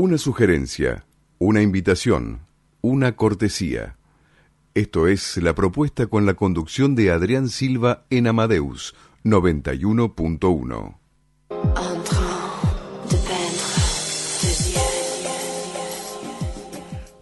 [0.00, 1.06] Una sugerencia,
[1.40, 2.42] una invitación,
[2.82, 3.96] una cortesía.
[4.74, 10.98] Esto es la propuesta con la conducción de Adrián Silva en Amadeus 91.1.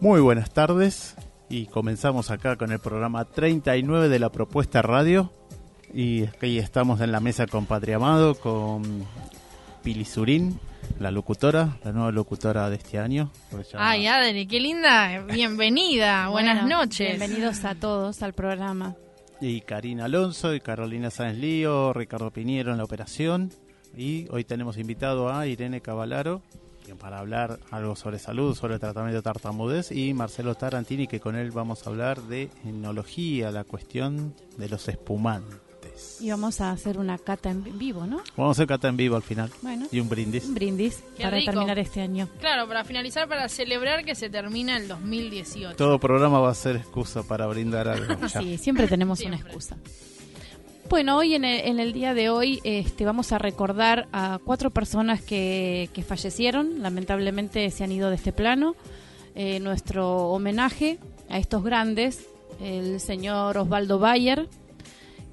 [0.01, 1.16] Muy buenas tardes
[1.48, 5.32] y comenzamos acá con el programa 39 de la propuesta radio
[5.95, 9.06] y aquí estamos en la mesa con Patria Amado, con
[9.86, 10.58] Pili Surín,
[10.98, 13.30] la locutora, la nueva locutora de este año.
[13.74, 17.16] Ay, Adri, qué linda, bienvenida, buenas noches.
[17.16, 18.96] Bienvenidos a todos al programa.
[19.40, 23.52] Y Karina Alonso y Carolina Sáenz Lío, Ricardo Piñero en la operación.
[23.96, 26.43] Y hoy tenemos invitado a Irene Cavalaro
[26.98, 31.37] para hablar algo sobre salud, sobre el tratamiento de tartamudez, y Marcelo Tarantini, que con
[31.37, 35.65] él vamos a hablar de enología, la cuestión de los espumantes.
[36.21, 38.23] Y vamos a hacer una cata en vivo, ¿no?
[38.37, 39.51] Vamos a hacer cata en vivo al final.
[39.63, 39.87] Bueno.
[39.91, 40.45] Y un brindis.
[40.45, 42.29] Un brindis para terminar este año.
[42.41, 45.77] Claro, para finalizar, para celebrar que se termina el 2018.
[45.77, 48.29] Todo programa va a ser excusa para brindar algo.
[48.29, 49.77] sí, siempre tenemos una excusa.
[50.89, 55.91] Bueno, hoy en el, día de hoy este, vamos a recordar a cuatro personas que,
[56.07, 58.77] fallecieron, lamentablemente se han ido de este plano.
[59.35, 62.27] Eh, nuestro homenaje a estos grandes,
[62.61, 64.49] el señor Osvaldo Bayer,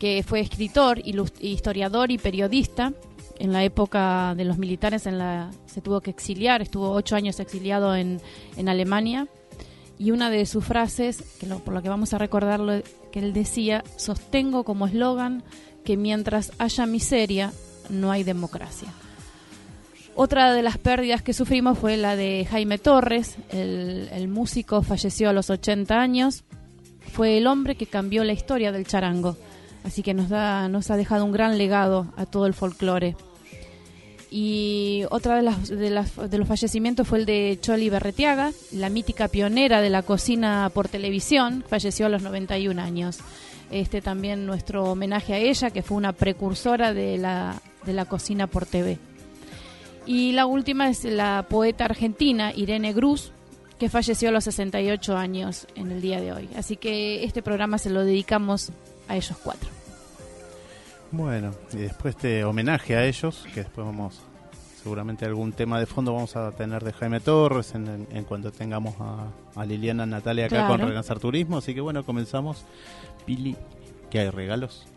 [0.03, 1.01] que fue escritor,
[1.39, 2.91] historiador y periodista.
[3.39, 7.39] En la época de los militares en la, se tuvo que exiliar, estuvo ocho años
[7.39, 8.19] exiliado en,
[8.67, 9.29] Alemania.
[9.97, 11.23] Y una de sus frases,
[11.63, 15.41] por lo que vamos a recordarlo, que él decía, sostengo como eslogan
[15.85, 17.53] que mientras haya miseria,
[17.89, 18.89] no hay democracia.
[20.15, 25.33] Otra de las pérdidas que sufrimos fue la de Jaime Torres, el, músico falleció a
[25.33, 26.43] los 80 años,
[27.13, 29.37] fue el hombre que cambió la historia del charango,
[29.83, 33.15] así que nos, da, nos ha dejado un gran legado a todo el folclore.
[34.31, 35.77] Y otra de, las, de,
[36.29, 40.87] de, los fallecimientos fue el de Choli Berretiaga, la mítica pionera de la cocina por
[40.87, 43.19] televisión, falleció a los 91 años.
[43.69, 48.47] Este también nuestro homenaje a ella, que fue una precursora de la, de la cocina
[48.47, 48.97] por TV.
[50.05, 53.31] Y la última es la poeta argentina Irene Gruz,
[53.77, 56.49] que falleció a los 68 años en el día de hoy.
[56.55, 58.71] Así que este programa se lo dedicamos
[59.07, 59.69] a ellos cuatro.
[61.11, 64.19] Bueno, y después este homenaje a ellos, que después vamos,
[64.81, 69.65] seguramente algún tema de fondo vamos a tener de Jaime Torres en, cuanto tengamos a,
[69.65, 71.57] Liliana Natalia acá con Renacer Turismo.
[71.59, 72.65] Así que bueno, comenzamos.
[73.25, 73.55] Pili,
[74.09, 74.87] ¿qué hay regalos?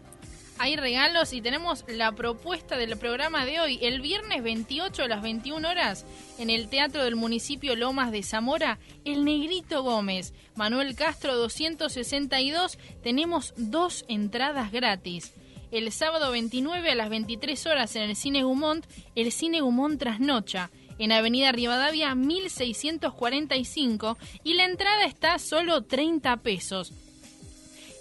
[0.59, 3.79] Hay regalos y tenemos la propuesta del programa de hoy.
[3.83, 6.07] El viernes 28 a las 21 horas
[6.39, 13.53] en el Teatro del Municipio Lomas de Zamora, El Negrito Gómez, Manuel Castro 262, tenemos
[13.57, 15.35] dos entradas gratis
[15.71, 20.71] el sábado 29 a las 23 horas en el Cine Gumont, el Cine Gumont Trasnocha,
[20.99, 26.95] en Avenida Rivadavia 1645 y la entrada está solo 30 pesos.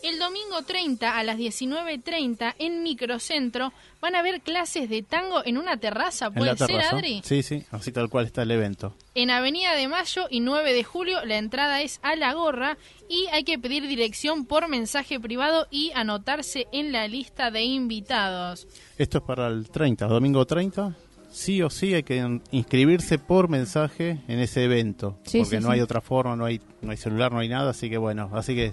[0.05, 5.57] El domingo 30 a las 19.30 en Microcentro van a haber clases de tango en
[5.57, 7.21] una terraza, ¿puede ser, Adri?
[7.23, 8.93] Sí, sí, así tal cual está el evento.
[9.15, 12.77] En Avenida de Mayo y 9 de Julio la entrada es a la gorra
[13.09, 18.67] y hay que pedir dirección por mensaje privado y anotarse en la lista de invitados.
[18.99, 20.95] Esto es para el 30, domingo 30.
[21.31, 25.99] Sí o sí hay que inscribirse por mensaje en ese evento, porque no hay otra
[25.99, 28.71] forma, no hay no hay celular, no hay nada, así que bueno, así que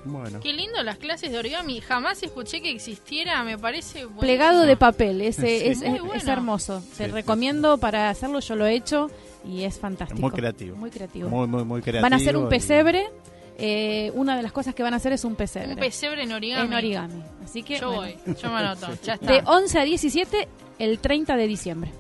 [0.07, 0.41] Bueno.
[0.41, 1.81] Qué lindo las clases de origami.
[1.81, 4.07] Jamás escuché que existiera, me parece.
[4.21, 5.83] Plegado de papel, es, es,
[6.27, 6.83] hermoso.
[6.97, 9.11] Te recomiendo para hacerlo, yo lo he hecho
[9.45, 10.21] y es fantástico.
[10.21, 10.77] muy creativo.
[10.77, 11.29] Muy creativo.
[11.29, 12.03] Muy, muy, muy creativo.
[12.03, 13.09] Van a hacer un pesebre.
[13.59, 15.73] Eh, una de las cosas que van a hacer es un pesebre.
[15.73, 16.67] Un pesebre en origami.
[16.67, 17.23] En origami.
[17.43, 17.79] Así que.
[17.79, 18.89] Yo voy, yo me anoto.
[19.03, 19.33] Ya está.
[19.33, 20.49] De 11 a 17,
[20.79, 21.93] el 30 de diciembre.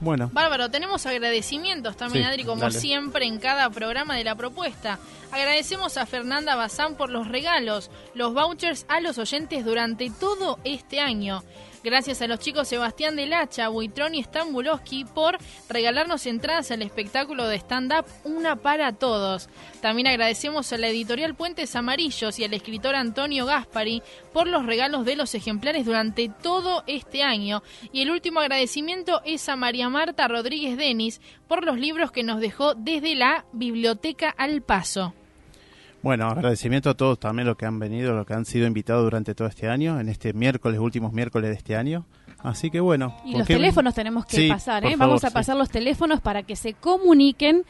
[0.00, 0.30] Bueno.
[0.32, 4.98] Bárbaro, tenemos agradecimientos también, Adri, como siempre en cada programa de la propuesta.
[5.32, 11.00] Agradecemos a Fernanda Bazán por los regalos, los vouchers a los oyentes durante todo este
[11.00, 11.42] año.
[11.86, 15.38] Gracias a los chicos Sebastián del Hacha, Buitrón y Stambulowski por
[15.68, 19.48] regalarnos entradas al espectáculo de stand-up Una para Todos.
[19.82, 24.02] También agradecemos a la editorial Puentes Amarillos y al escritor Antonio Gaspari
[24.32, 27.62] por los regalos de los ejemplares durante todo este año.
[27.92, 32.40] Y el último agradecimiento es a María Marta Rodríguez Denis por los libros que nos
[32.40, 35.14] dejó desde la Biblioteca Al Paso.
[36.02, 39.34] Bueno, agradecimiento a todos también los que han venido, los que han sido invitados durante
[39.34, 42.06] todo este año, en este miércoles, últimos miércoles de este año.
[42.38, 43.16] Así que bueno.
[43.24, 44.94] Y los teléfonos tenemos que pasar, ¿eh?
[44.96, 47.64] Vamos a pasar los teléfonos para que se comuniquen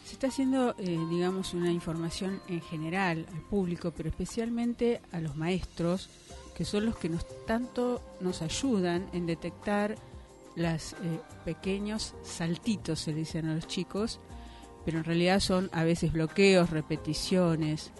[0.03, 5.35] se está haciendo, eh, digamos, una información en general al público, pero especialmente a los
[5.35, 6.09] maestros,
[6.55, 9.95] que son los que nos tanto nos ayudan en detectar
[10.55, 14.19] los eh, pequeños saltitos, se dicen a los chicos,
[14.85, 17.91] pero en realidad son a veces bloqueos, repeticiones.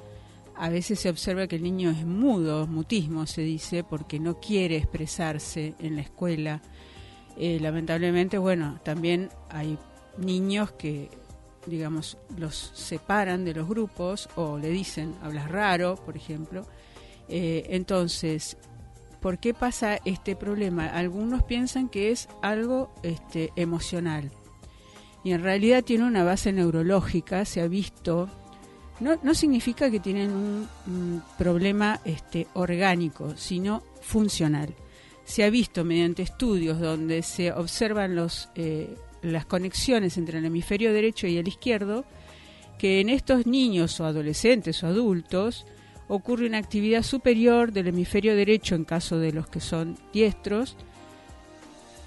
[0.55, 4.75] A veces se observa que el niño es mudo, mutismo se dice, porque no quiere
[4.75, 6.61] expresarse en la escuela.
[7.37, 9.79] Eh, lamentablemente, bueno, también hay
[10.17, 11.09] niños que
[11.65, 16.65] digamos, los separan de los grupos o le dicen, hablas raro, por ejemplo.
[17.29, 18.57] Eh, entonces,
[19.21, 20.87] ¿por qué pasa este problema?
[20.87, 24.31] Algunos piensan que es algo este, emocional
[25.23, 28.29] y en realidad tiene una base neurológica, se ha visto.
[28.99, 34.75] No, no significa que tienen un, problema este, orgánico, sino funcional.
[35.23, 40.93] Se ha visto mediante estudios donde se observan los eh, las conexiones entre el hemisferio
[40.93, 42.05] derecho y el izquierdo,
[42.77, 45.65] que en estos niños o adolescentes o adultos
[46.07, 50.75] ocurre una actividad superior del hemisferio derecho en caso de los que son diestros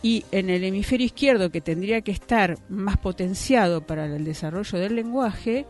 [0.02, 4.94] y en el hemisferio izquierdo que tendría que estar más potenciado para el desarrollo del
[4.94, 5.66] lenguaje,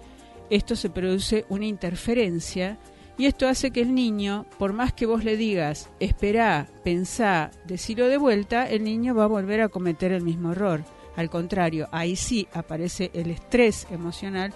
[0.51, 2.79] esto se produce una interferencia
[3.19, 8.09] y esto hace que el niño, por más que vos le digas, espera, pensá, decirlo
[8.09, 10.85] de vuelta, el niño va a volver a cometer el mismo error.
[11.17, 14.53] Al contrario, ahí sí aparece el estrés emocional,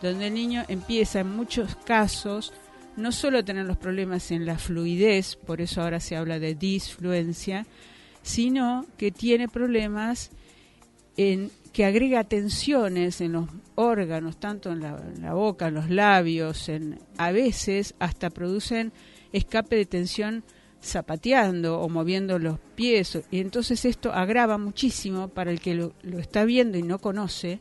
[0.00, 2.52] donde el niño empieza en muchos casos
[2.96, 6.54] no solo a tener los problemas en la fluidez, por eso ahora se habla de
[6.54, 7.66] disfluencia,
[8.22, 10.30] sino que tiene problemas
[11.16, 15.88] en que agrega tensiones en los órganos, tanto en la, en la boca, en los
[15.88, 18.92] labios, en, a veces hasta producen
[19.32, 20.44] escape de tensión
[20.82, 23.18] zapateando o moviendo los pies.
[23.30, 27.60] Y entonces esto agrava muchísimo para el que lo, está viendo y no conoce.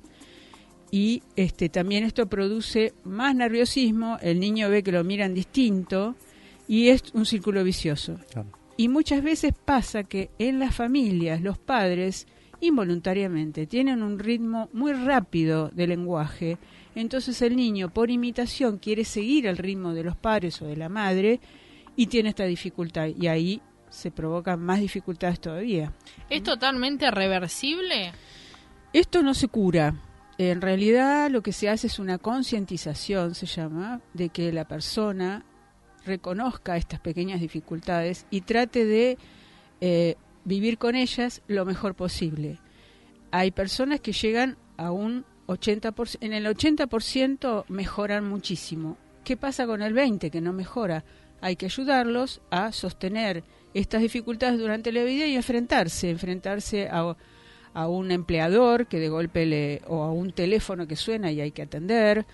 [0.91, 6.15] Y este también esto produce más nerviosismo el niño ve que lo miran distinto
[6.67, 8.17] y es un círculo vicioso.
[8.75, 12.27] Y muchas veces pasa que en las familias los padres
[12.59, 16.57] involuntariamente tienen un ritmo muy rápido de lenguaje.
[16.93, 20.89] Entonces el niño por imitación quiere seguir el ritmo de los padres o de la
[20.89, 21.39] madre
[22.01, 25.93] y tiene esta dificultad y ahí se provocan más dificultades todavía.
[26.31, 28.11] ¿Es totalmente reversible?
[28.91, 29.93] Esto no se cura.
[30.39, 35.45] En realidad lo que se hace es una concientización, se llama, de que la persona
[36.03, 39.19] reconozca estas pequeñas dificultades y trate de
[39.79, 42.57] eh, vivir con ellas lo mejor posible.
[43.29, 48.97] Hay personas que llegan a un 80%, en el 80% mejoran muchísimo.
[49.23, 51.05] ¿Qué pasa con el 20% que no mejora?
[51.41, 53.43] Hay que ayudarlos a sostener
[53.73, 57.15] estas dificultades durante la vida y enfrentarse, enfrentarse a,
[57.73, 61.51] a un empleador que de golpe le, o a un teléfono que suena y hay
[61.51, 62.25] que atender,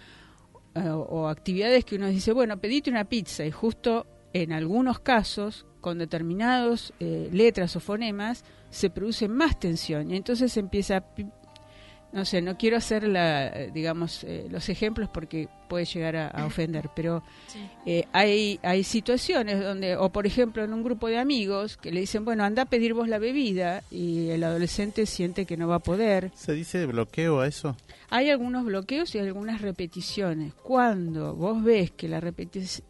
[0.75, 5.65] eh, o actividades que uno dice, bueno, pedite una pizza y justo en algunos casos,
[5.81, 11.03] con determinados eh, letras o fonemas, se produce más tensión y entonces empieza
[12.13, 16.89] no sé, no quiero hacer la, digamos, eh, los ejemplos porque puede llegar a, ofender,
[16.95, 17.21] pero
[17.85, 21.99] eh, hay, hay situaciones donde, o por ejemplo en un grupo de amigos que le
[21.99, 25.75] dicen, bueno, anda a pedir vos la bebida y el adolescente siente que no va
[25.75, 26.31] a poder.
[26.33, 27.75] ¿Se dice bloqueo a eso?
[28.09, 30.53] Hay algunos bloqueos y algunas repeticiones.
[30.53, 32.21] Cuando vos ves que la,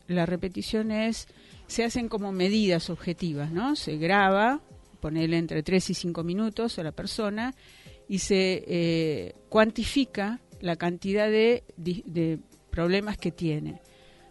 [0.08, 1.28] la repetición es,
[1.66, 3.76] se hacen como medidas objetivas, ¿no?
[3.76, 4.62] Se graba,
[5.00, 7.56] ponerle entre 3 y 5 minutos a la persona
[8.08, 11.64] y se eh, cuantifica la cantidad de,
[12.72, 13.82] problemas que tiene.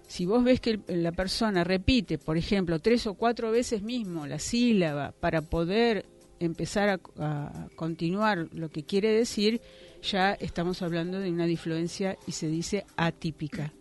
[0.07, 4.39] Si vos ves que la persona repite, por ejemplo, tres o cuatro veces mismo la
[4.39, 6.07] sílaba para poder
[6.39, 9.61] empezar a, continuar lo que quiere decir,
[10.03, 13.73] ya estamos hablando de una difluencia y se dice atípica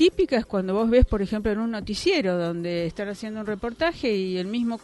[0.00, 4.10] típica es cuando vos ves, por ejemplo, en un noticiero donde están haciendo un reportaje
[4.16, 4.78] y el mismo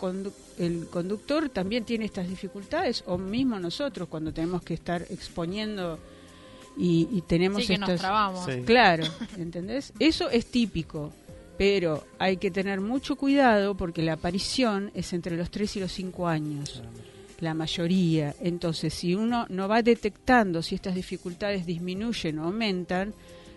[0.59, 5.99] el conductor también tiene estas dificultades, o mismo nosotros cuando tenemos que estar exponiendo
[6.79, 8.47] y, tenemos sí, que nos trabamos.
[8.67, 9.05] Claro,
[9.39, 9.93] ¿entendés?
[9.99, 11.13] Eso es típico,
[11.57, 15.93] pero hay que tener mucho cuidado porque la aparición es entre los 3 y los
[15.93, 16.83] 5 años.
[17.41, 18.35] La mayoría.
[18.41, 23.15] Entonces, si uno no va detectando si estas dificultades disminuyen o aumentan,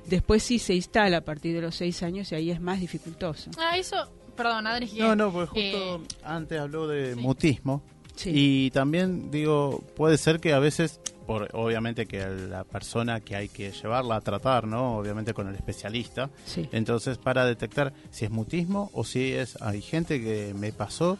[0.10, 3.52] Después sí se instala a partir de los seis años y ahí es más dificultoso.
[3.58, 4.90] Ah, eso, perdón, Adri.
[4.98, 7.84] No, no, pues justo eh, antes habló de mutismo.
[8.26, 13.50] Y también digo, puede ser que a veces, por, obviamente que la persona que hay
[13.50, 14.98] que llevarla a tratar, ¿no?
[14.98, 16.30] Obviamente con el especialista.
[16.46, 16.68] Sí.
[16.72, 19.62] Entonces, para detectar si es mutismo o si es...
[19.62, 21.18] Hay gente que me pasó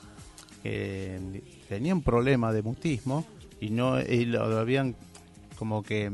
[0.64, 3.26] que tenía un problema de mutismo
[3.62, 4.96] y no y lo habían
[5.58, 6.12] como que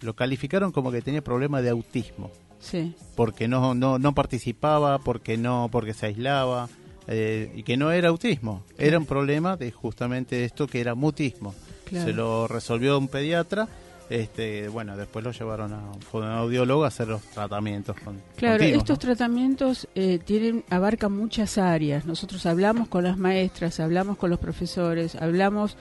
[0.00, 2.30] lo calificaron como que tenía problemas de autismo.
[2.62, 2.94] Sí.
[3.14, 6.68] Porque no, no, no participaba, porque no, porque se aislaba,
[7.08, 11.54] eh, y que no era autismo, era un problema de justamente esto que era mutismo.
[11.90, 13.68] Se lo resolvió un pediatra,
[14.08, 15.80] este, bueno, después lo llevaron a
[16.12, 17.96] un audiólogo a hacer los tratamientos.
[18.00, 22.06] Con, claro, estos tratamientos eh, tienen abarcan muchas áreas.
[22.06, 25.76] Nosotros hablamos con las maestras, hablamos con los profesores, hablamos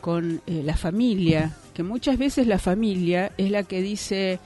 [0.00, 4.38] con eh, la familia, que muchas veces la familia es la que dice,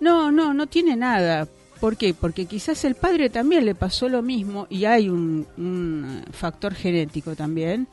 [0.00, 1.48] no, no, no tiene nada.
[1.80, 2.14] ¿Por qué?
[2.14, 7.36] Porque quizás el padre también le pasó lo mismo y hay un, un factor genético
[7.36, 7.86] también,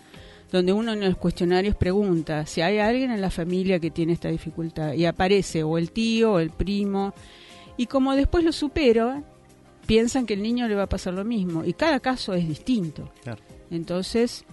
[0.52, 4.30] donde uno en los cuestionarios pregunta si hay alguien en la familia que tiene esta
[4.30, 7.14] dificultad y aparece o el tío o el primo
[7.78, 9.24] y como después lo supero,
[9.86, 13.12] piensan que el niño le va a pasar lo mismo y cada caso es distinto.
[13.72, 14.46] Entonces,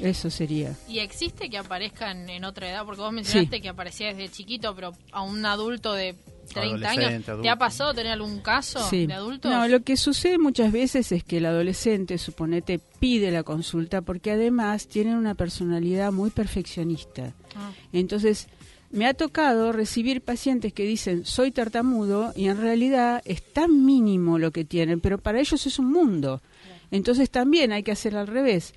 [0.00, 0.76] eso sería.
[0.88, 2.84] ¿Y existe que aparezcan en otra edad?
[2.84, 6.16] Porque vos mencionaste que aparecía desde chiquito, pero a un adulto de
[6.52, 7.24] 30 años.
[7.42, 9.48] ¿Te ha pasado tener algún caso de adulto?
[9.48, 14.32] No, lo que sucede muchas veces es que el adolescente, suponete, pide la consulta porque
[14.32, 17.32] además tienen una personalidad muy perfeccionista.
[17.56, 17.72] Ah.
[17.92, 18.48] Entonces,
[18.90, 24.38] me ha tocado recibir pacientes que dicen soy tartamudo y en realidad es tan mínimo
[24.38, 26.42] lo que tienen, pero para ellos es un mundo.
[26.90, 28.74] Entonces también hay que hacer al revés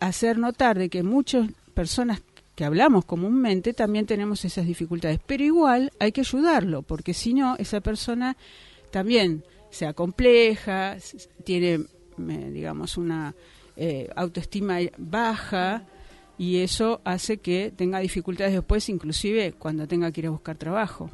[0.00, 2.20] hacer notar de que muchas personas
[2.60, 7.56] que hablamos comúnmente también tenemos esas dificultades, pero igual hay que ayudarlo, porque si no,
[7.56, 8.36] esa persona
[8.90, 10.98] también se acompleja,
[11.42, 11.86] tiene,
[12.18, 13.34] digamos, una
[13.76, 15.86] eh, autoestima baja
[16.36, 21.10] y eso hace que tenga dificultades después, inclusive cuando tenga que ir a buscar trabajo.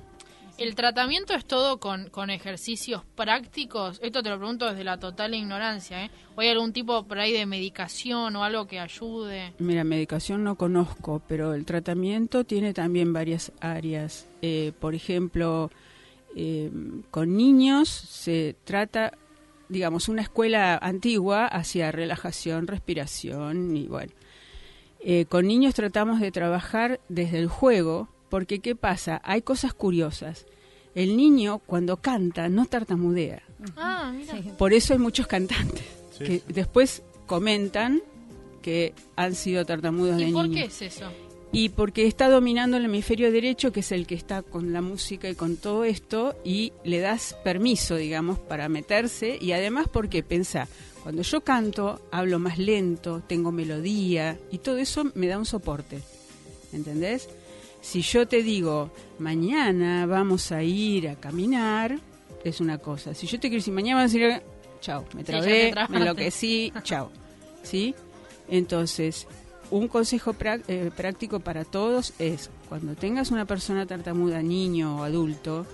[0.59, 4.01] ¿El tratamiento es todo con, con, ejercicios prácticos?
[4.03, 6.05] Esto te lo pregunto desde la total ignorancia.
[6.05, 6.11] ¿eh?
[6.35, 9.53] ¿O hay algún tipo por ahí de medicación o algo que ayude?
[9.59, 14.29] Mira, medicación no conozco, pero el tratamiento tiene también varias áreas.
[14.41, 15.71] Eh, por ejemplo,
[16.35, 16.71] eh,
[17.11, 19.13] con niños se trata,
[19.69, 24.13] digamos, una escuela antigua hacia relajación, respiración y bueno.
[25.01, 29.21] Eh, con niños tratamos de trabajar desde el juego, porque ¿qué pasa?
[29.25, 30.47] Hay cosas curiosas.
[30.95, 33.43] El niño cuando canta no tartamudea.
[33.77, 34.15] Ah,
[34.59, 35.85] Por eso hay muchos cantantes
[36.19, 38.03] que después comentan
[38.63, 40.45] que han sido tartamudos de niño.
[40.45, 41.11] ¿Y por qué es eso?
[41.53, 45.29] y porque está dominando el hemisferio derecho, que es el que está con la música
[45.29, 50.69] y con todo esto, y le das permiso, digamos, para meterse, y además porque pensa,
[51.03, 56.03] cuando yo canto, hablo más lento, tengo melodía, y todo eso me da un soporte,
[56.73, 57.29] ¿entendés?
[57.87, 58.91] Si yo te digo,
[59.21, 62.01] mañana vamos a ir a caminar,
[62.43, 63.15] es una cosa.
[63.15, 64.43] Si yo te quiero decir, mañana vamos a ir a...
[64.81, 67.13] Chao, me trabé, me enloquecí, chao.
[67.63, 67.95] ¿Sí?
[68.49, 69.29] Entonces,
[69.71, 70.35] un consejo
[70.67, 75.65] eh, práctico para todos es, cuando tengas una persona tartamuda, niño o adulto,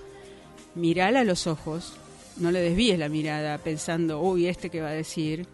[0.75, 1.93] mirala a los ojos,
[2.37, 5.47] no le desvíes la mirada pensando, uy, este que va a decir.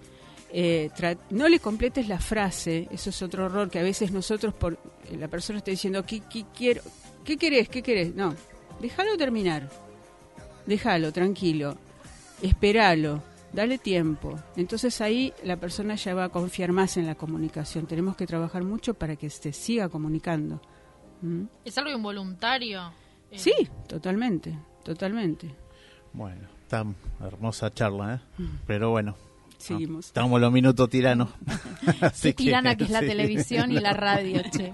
[0.51, 0.89] Eh,
[1.29, 5.17] no le completes la frase, eso es otro error que a veces nosotros, por eh,
[5.17, 6.81] la persona está diciendo, ¿qué, qué quiero?
[7.23, 7.69] ¿Qué querés?
[7.69, 8.15] ¿Qué querés?
[8.15, 8.33] No,
[8.81, 9.69] déjalo terminar,
[10.65, 11.77] déjalo, tranquilo,
[12.41, 13.21] espéralo,
[13.53, 14.39] dale tiempo.
[14.55, 17.85] Entonces ahí la persona ya va a confiar más en la comunicación.
[17.85, 20.61] Tenemos que trabajar mucho para que se siga comunicando.
[21.21, 21.43] ¿Mm?
[21.63, 22.91] ¿Es algo involuntario?
[23.29, 23.53] Eh, sí,
[23.87, 25.53] totalmente, totalmente.
[26.13, 28.41] Bueno, tan hermosa charla, ¿eh?
[28.41, 28.47] Mm.
[28.65, 29.28] Pero bueno.
[29.59, 30.07] Seguimos.
[30.07, 31.29] estamos los minutos tiranos.
[32.21, 34.71] Qué tirana que es la televisión y la radio, che.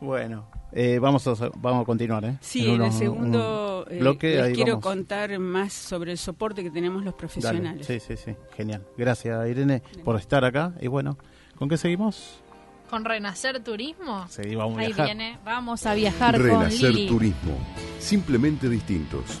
[0.00, 2.24] Bueno, eh, vamos, a, vamos a continuar.
[2.24, 2.36] ¿eh?
[2.40, 7.04] Sí, en, el segundo eh, bloque, les quiero contar más sobre el soporte que tenemos
[7.04, 7.86] los profesionales.
[7.86, 8.84] Sí, sí, sí, genial.
[8.96, 10.74] Gracias, Irene, por estar acá.
[10.80, 11.16] Y bueno,
[11.56, 12.42] ¿con qué seguimos?
[12.90, 14.26] ¿Con Renacer Turismo?
[14.28, 17.08] Sí, vamos a Ahí viene, vamos a viajar Renacer con Lili.
[17.08, 17.58] Turismo,
[17.98, 19.40] simplemente distintos.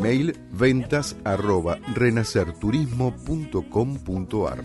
[0.00, 4.62] Email ventas arroba renacerturismo.com.ar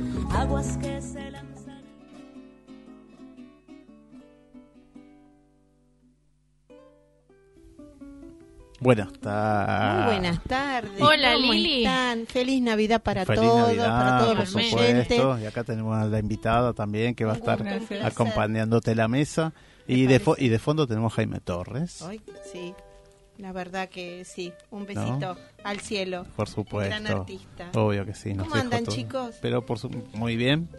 [8.80, 9.96] Buenas tardes.
[9.96, 11.02] Muy buenas tardes.
[11.02, 11.86] Hola, ¿Cómo Lili.
[11.86, 12.26] están?
[12.28, 14.76] Feliz Navidad para Feliz todos, Navidad, para todos por los supuesto.
[14.78, 15.22] oyentes.
[15.42, 17.64] Y acá tenemos a la invitada también que va a estar
[18.04, 19.54] acompañándote la mesa.
[19.88, 22.20] Y de, fo- y de fondo tenemos a Jaime Torres, Ay,
[22.52, 22.74] sí,
[23.38, 24.54] la verdad que sí.
[24.72, 26.26] Un besito al cielo.
[26.36, 26.90] por supuesto.
[27.04, 27.72] Gran artista.
[27.76, 28.34] Obvio que sí.
[28.34, 28.96] nos ¿Cómo andan, todo.
[28.96, 29.36] chicos?
[29.42, 30.70] Pero por su- muy bien,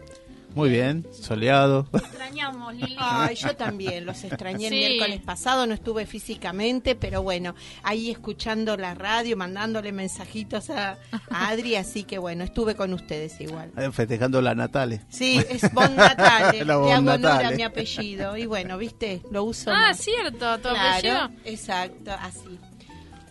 [0.55, 1.87] muy bien, soleado.
[1.93, 2.95] Extrañamos, Lili.
[2.99, 4.79] Ay, yo también los extrañé el Sí.
[4.79, 10.97] miércoles pasado, no estuve físicamente, pero bueno, ahí escuchando la radio, mandándole mensajitos a,
[11.29, 13.71] a Adri, así que bueno, estuve con ustedes igual.
[13.91, 15.01] Festejando la Natale.
[15.09, 19.43] Sí, es Bon Natale, le Bon hago honor a mi apellido, y bueno, viste, lo
[19.43, 19.97] uso Ah, más.
[19.99, 21.29] cierto, tu Claro, apellido.
[21.45, 22.59] exacto, así.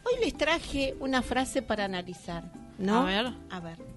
[0.05, 2.45] Hoy les traje una frase para analizar,
[2.79, 3.01] ¿no?
[3.01, 3.33] A ver.
[3.51, 3.96] A ver.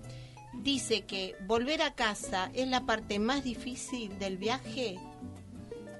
[0.64, 5.00] Dice que volver a casa es la parte más difícil del viaje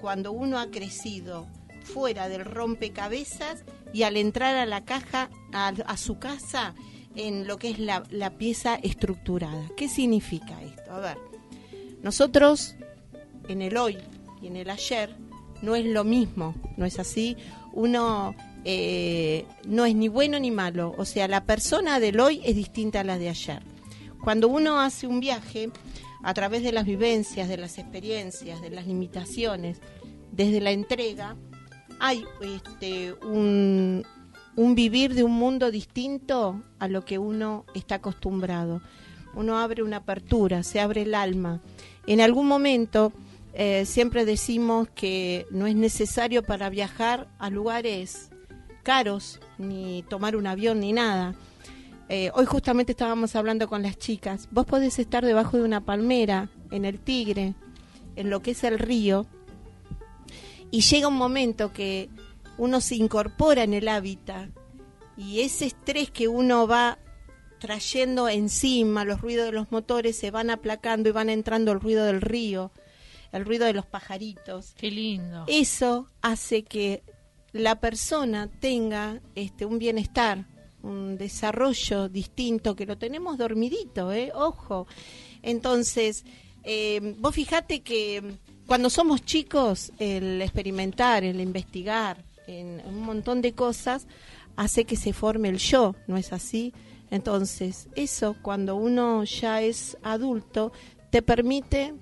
[0.00, 1.46] cuando uno ha crecido
[1.82, 6.74] fuera del rompecabezas y al entrar a la caja, a, su casa,
[7.16, 9.68] en lo que es la, la pieza estructurada.
[9.76, 10.92] ¿Qué significa esto?
[10.92, 11.18] A ver,
[12.02, 12.76] nosotros
[13.48, 13.98] en el hoy
[14.40, 15.16] y en el ayer
[15.62, 17.36] no es lo mismo, ¿no es así?
[17.72, 22.56] Uno eh, no es ni bueno ni malo, o sea, la persona del hoy es
[22.56, 23.62] distinta a la de ayer.
[24.22, 25.70] Cuando uno hace un viaje,
[26.22, 29.80] a través de las vivencias, de las experiencias, de las limitaciones,
[30.32, 31.36] desde la entrega,
[31.98, 34.04] hay este, un,
[34.56, 38.82] vivir de un mundo distinto a lo que uno está acostumbrado.
[39.34, 41.60] Uno abre una apertura, se abre el alma.
[42.06, 43.12] En algún momento
[43.54, 48.30] eh, siempre decimos que no es necesario para viajar a lugares
[48.82, 51.34] caros, ni tomar un avión, ni nada.
[52.12, 54.48] Eh, hoy justamente estábamos hablando con las chicas.
[54.50, 57.54] Vos podés estar debajo de una palmera, en el Tigre,
[58.16, 59.26] en lo que es el río,
[60.72, 62.10] y llega un momento que
[62.58, 64.50] uno se incorpora en el hábitat
[65.16, 66.98] y ese estrés que uno va
[67.60, 72.04] trayendo encima, los ruidos de los motores se van aplacando y van entrando el ruido
[72.04, 72.72] del río,
[73.30, 74.74] el ruido de los pajaritos.
[74.76, 75.44] Qué lindo.
[75.46, 77.04] Eso hace que
[77.52, 80.46] la persona tenga este un bienestar,
[80.82, 84.32] un desarrollo distinto que lo tenemos dormidito, ¿eh?
[84.34, 84.86] Ojo.
[85.42, 86.24] Entonces,
[86.64, 93.52] eh, vos fijate que cuando somos chicos, el experimentar, el investigar en un montón de
[93.52, 94.06] cosas
[94.56, 96.72] hace que se forme el yo, ¿no es así?
[97.10, 100.72] Entonces, eso cuando uno ya es adulto
[101.10, 101.94] te permite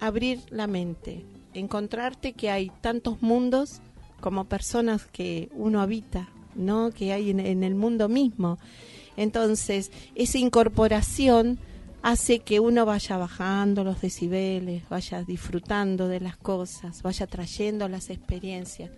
[0.00, 1.24] abrir la mente,
[1.54, 3.80] encontrarte que hay tantos mundos
[4.20, 6.90] como personas que uno habita, ¿no?
[6.90, 8.58] Que hay en, en el mundo mismo.
[9.16, 11.58] Entonces, esa incorporación
[12.02, 18.10] hace que uno vaya bajando los decibeles, vaya disfrutando de las cosas, vaya trayendo las
[18.10, 18.90] experiencias.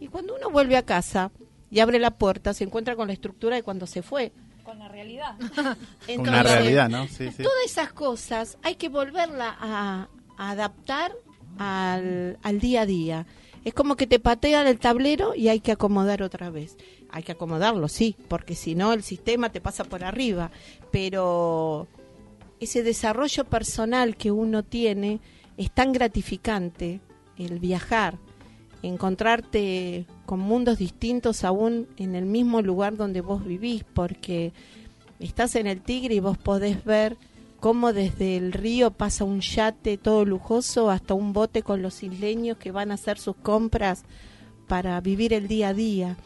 [0.00, 1.30] Y cuando uno vuelve a casa
[1.70, 4.32] y abre la puerta, se encuentra con la estructura de cuando se fue.
[4.64, 5.36] Con la realidad.
[6.08, 7.06] Entonces, Una realidad, ¿no?
[7.06, 7.42] Sí, sí.
[7.42, 11.12] Todas esas cosas hay que volverla a, a adaptar
[11.58, 13.26] al, al día a día.
[13.64, 16.76] Es como que te patean el tablero y hay que acomodar otra vez.
[17.10, 20.50] Hay que acomodarlo, sí, porque si no el sistema te pasa por arriba.
[20.90, 21.86] Pero
[22.60, 25.20] ese desarrollo personal que uno tiene
[25.56, 27.00] es tan gratificante,
[27.36, 28.18] el viajar,
[28.82, 34.52] encontrarte con mundos distintos aún en el mismo lugar donde vos vivís, porque
[35.20, 37.16] estás en el Tigre y vos podés ver
[37.62, 42.58] cómo desde el río pasa un yate todo lujoso hasta un bote con los isleños
[42.58, 44.02] que van a hacer sus compras
[44.66, 46.16] para vivir el día a día.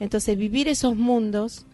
[0.00, 1.66] Entonces vivir esos mundos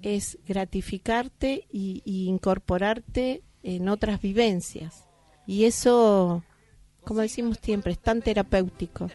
[0.00, 5.04] es gratificarte y, incorporarte en otras vivencias.
[5.46, 6.42] Y eso,
[7.04, 9.10] como decimos siempre, es tan terapéutico.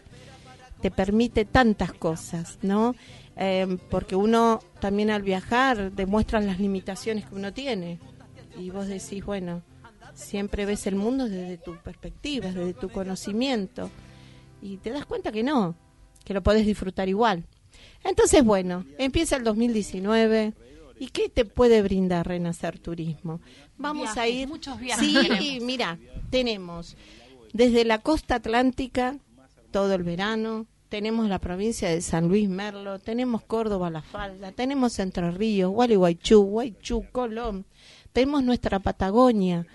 [0.80, 2.94] Te permite tantas cosas, ¿no?
[3.34, 7.98] Eh, porque uno también al viajar demuestra las limitaciones que uno tiene.
[8.58, 9.62] Y vos decís, bueno,
[10.14, 13.90] siempre ves el mundo desde tu perspectiva, desde tu conocimiento.
[14.60, 15.74] Y te das cuenta que no,
[16.24, 17.44] que lo podés disfrutar igual.
[18.04, 20.54] Entonces, bueno, empieza el 2019.
[20.98, 23.40] ¿Y qué te puede brindar Renacer Turismo?
[23.76, 24.46] Vamos a ir.
[24.46, 25.64] muchos viajes Sí, queremos.
[25.64, 25.98] mira,
[26.30, 26.96] tenemos
[27.52, 29.18] desde la costa atlántica
[29.72, 34.98] todo el verano, tenemos la provincia de San Luis Merlo, tenemos Córdoba La Falda, tenemos
[34.98, 37.64] Entre Ríos, Gualeguaychú, Guaychú, Colón,
[38.12, 39.66] tenemos nuestra Patagonia,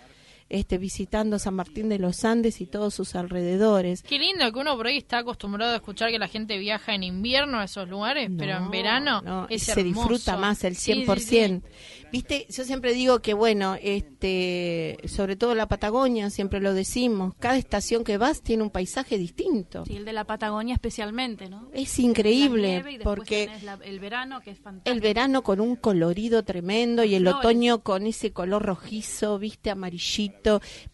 [0.50, 4.04] este, visitando San Martín de los Andes y todos sus alrededores.
[4.04, 7.04] Qué lindo que uno por ahí está acostumbrado a escuchar que la gente viaja en
[7.04, 10.10] invierno a esos lugares, pero en No, verano no, es se hermoso.
[10.10, 11.62] disfruta más el Sí, 100%.
[11.64, 12.06] sí, sí.
[12.12, 17.58] Viste, yo siempre digo que bueno, este, sobre todo la Patagonia, siempre lo decimos, cada
[17.58, 19.84] estación que vas tiene un paisaje distinto.
[19.86, 21.70] Sí, el de la Patagonia especialmente, ¿no?
[21.74, 24.94] Es increíble y porque la- el verano que es fantástico.
[24.94, 27.40] el verano con un colorido tremendo y el Flores.
[27.40, 30.38] otoño con ese color rojizo, viste, amarillito,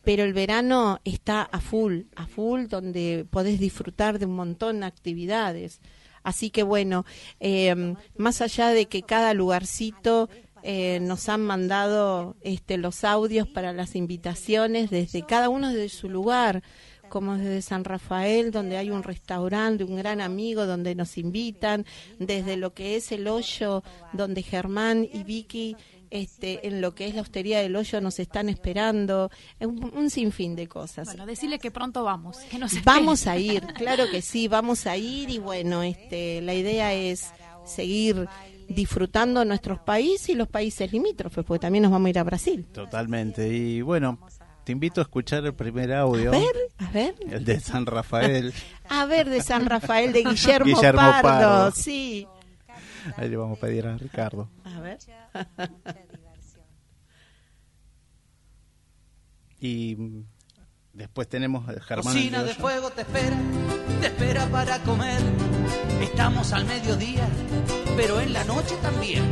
[0.03, 4.85] pero el verano está a full, a full, donde podés disfrutar de un montón de
[4.85, 5.79] actividades.
[6.23, 7.05] Así que bueno,
[7.39, 10.29] eh, más allá de que cada lugarcito
[10.65, 16.07] eh, nos han mandado este, los audios para las invitaciones desde cada uno desde su
[16.07, 16.63] lugar,
[17.09, 21.85] como desde San Rafael, donde hay un restaurante, un gran amigo donde nos invitan,
[22.17, 25.75] desde lo que es el hoyo, donde Germán y Vicky,
[26.13, 30.55] este, en lo que es la hostería del hoyo, nos están esperando, un, un sinfín
[30.55, 31.07] de cosas.
[31.07, 32.37] Bueno, decirle que pronto vamos.
[32.51, 36.53] Que nos Vamos a ir, claro que sí, vamos a ir y bueno, este, la
[36.53, 37.31] idea es
[37.65, 38.27] seguir
[38.67, 42.65] disfrutando nuestros países y los países limítrofes, porque también nos vamos a ir a Brasil.
[42.71, 43.47] Totalmente.
[43.49, 44.19] Y bueno,
[44.63, 46.29] te invito a escuchar el primer audio.
[46.29, 47.15] A ver, a ver.
[47.27, 48.53] El de San Rafael.
[48.89, 51.71] A ver, de San Rafael, de Guillermo, Guillermo Pardo, Pardo.
[51.71, 52.27] sí.
[53.17, 54.49] Ahí le vamos a pedir a Ricardo.
[54.63, 54.99] A ver.
[59.59, 60.25] Y mm,
[60.93, 62.13] después tenemos a Germán.
[62.13, 63.37] Cocina de fuego te espera,
[64.01, 65.21] te espera para comer.
[66.01, 67.27] Estamos al mediodía,
[67.95, 69.23] pero en la noche también.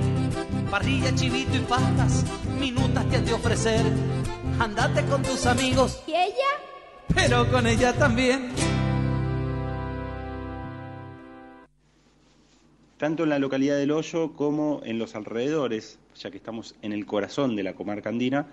[0.69, 2.23] Parrilla, chivito y pastas,
[2.57, 3.85] minutas te han de ofrecer.
[4.57, 6.01] Andate con tus amigos.
[6.07, 6.51] ¿Y ella?
[7.13, 8.53] Pero con ella también.
[13.01, 17.07] Tanto en la localidad del Hoyo como en los alrededores, ya que estamos en el
[17.07, 18.45] corazón de la comarca andina,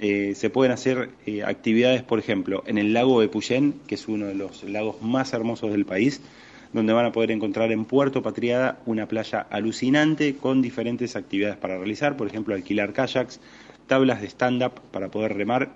[0.00, 4.08] eh, se pueden hacer eh, actividades, por ejemplo, en el lago de Puyén, que es
[4.08, 6.20] uno de los lagos más hermosos del país,
[6.72, 11.78] donde van a poder encontrar en Puerto Patriada una playa alucinante con diferentes actividades para
[11.78, 13.38] realizar, por ejemplo, alquilar kayaks,
[13.86, 15.70] tablas de stand-up para poder remar,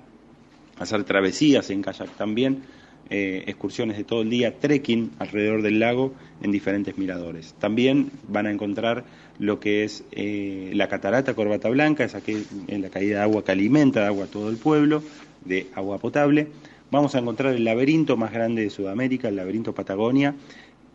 [0.81, 2.65] hacer travesías en kayak también,
[3.09, 7.55] eh, excursiones de todo el día, trekking alrededor del lago en diferentes miradores.
[7.61, 9.05] También van a encontrar
[9.39, 13.45] lo que es eh, la catarata Corbata Blanca, esa que en la caída de agua
[13.45, 15.05] que alimenta de agua a todo el pueblo,
[15.45, 16.49] de agua potable.
[16.91, 20.35] Vamos a encontrar el laberinto más grande de Sudamérica, el laberinto Patagonia,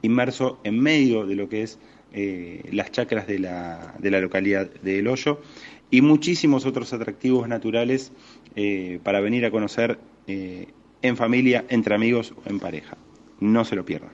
[0.02, 1.80] inmerso en medio de lo que es
[2.12, 5.40] eh, las chacras de la, de la localidad de El Hoyo
[5.90, 8.12] y muchísimos otros atractivos naturales
[9.04, 9.98] para venir a conocer
[11.02, 12.98] en familia, entre amigos o en pareja.
[13.40, 14.12] No se lo pierdan.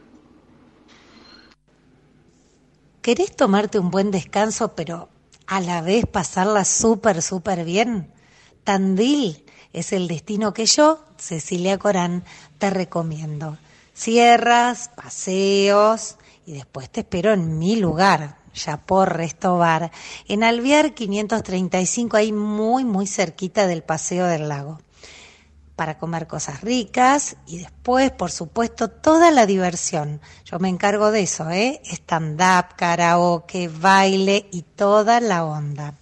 [3.01, 5.09] ¿Querés tomarte un buen descanso, pero
[5.45, 8.11] a la vez pasarla súper, súper bien?
[8.63, 12.23] Tandil es el destino que yo, Cecilia Corán,
[12.57, 13.57] te recomiendo.
[13.93, 18.37] Sierras, paseos Y después te espero en mi lugar,
[18.85, 19.91] por Resto Bar,
[20.27, 24.79] en Alvear 535, ahí muy, muy cerquita del Paseo del Lago
[25.77, 30.19] para comer cosas ricas y después, por supuesto, toda la diversión.
[30.43, 31.79] Yo me encargo de eso, ¿eh?
[31.85, 35.93] Stand-up, karaoke, baile y toda la onda.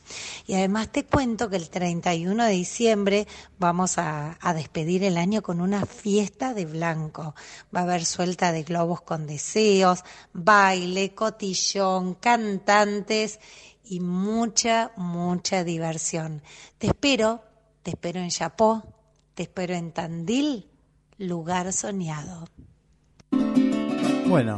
[0.48, 3.28] Y además te cuento que el 31 de diciembre
[3.60, 7.36] vamos a, despedir el año con una fiesta de blanco.
[7.76, 13.42] Va a haber suelta de globos con deseos, baile, cotillón, cantantes
[13.84, 16.42] y mucha, mucha diversión.
[16.78, 17.44] Te espero,
[17.84, 18.95] te espero en Chapó
[19.36, 20.66] te espero en Tandil,
[21.18, 22.48] lugar soñado.
[24.28, 24.58] Bueno,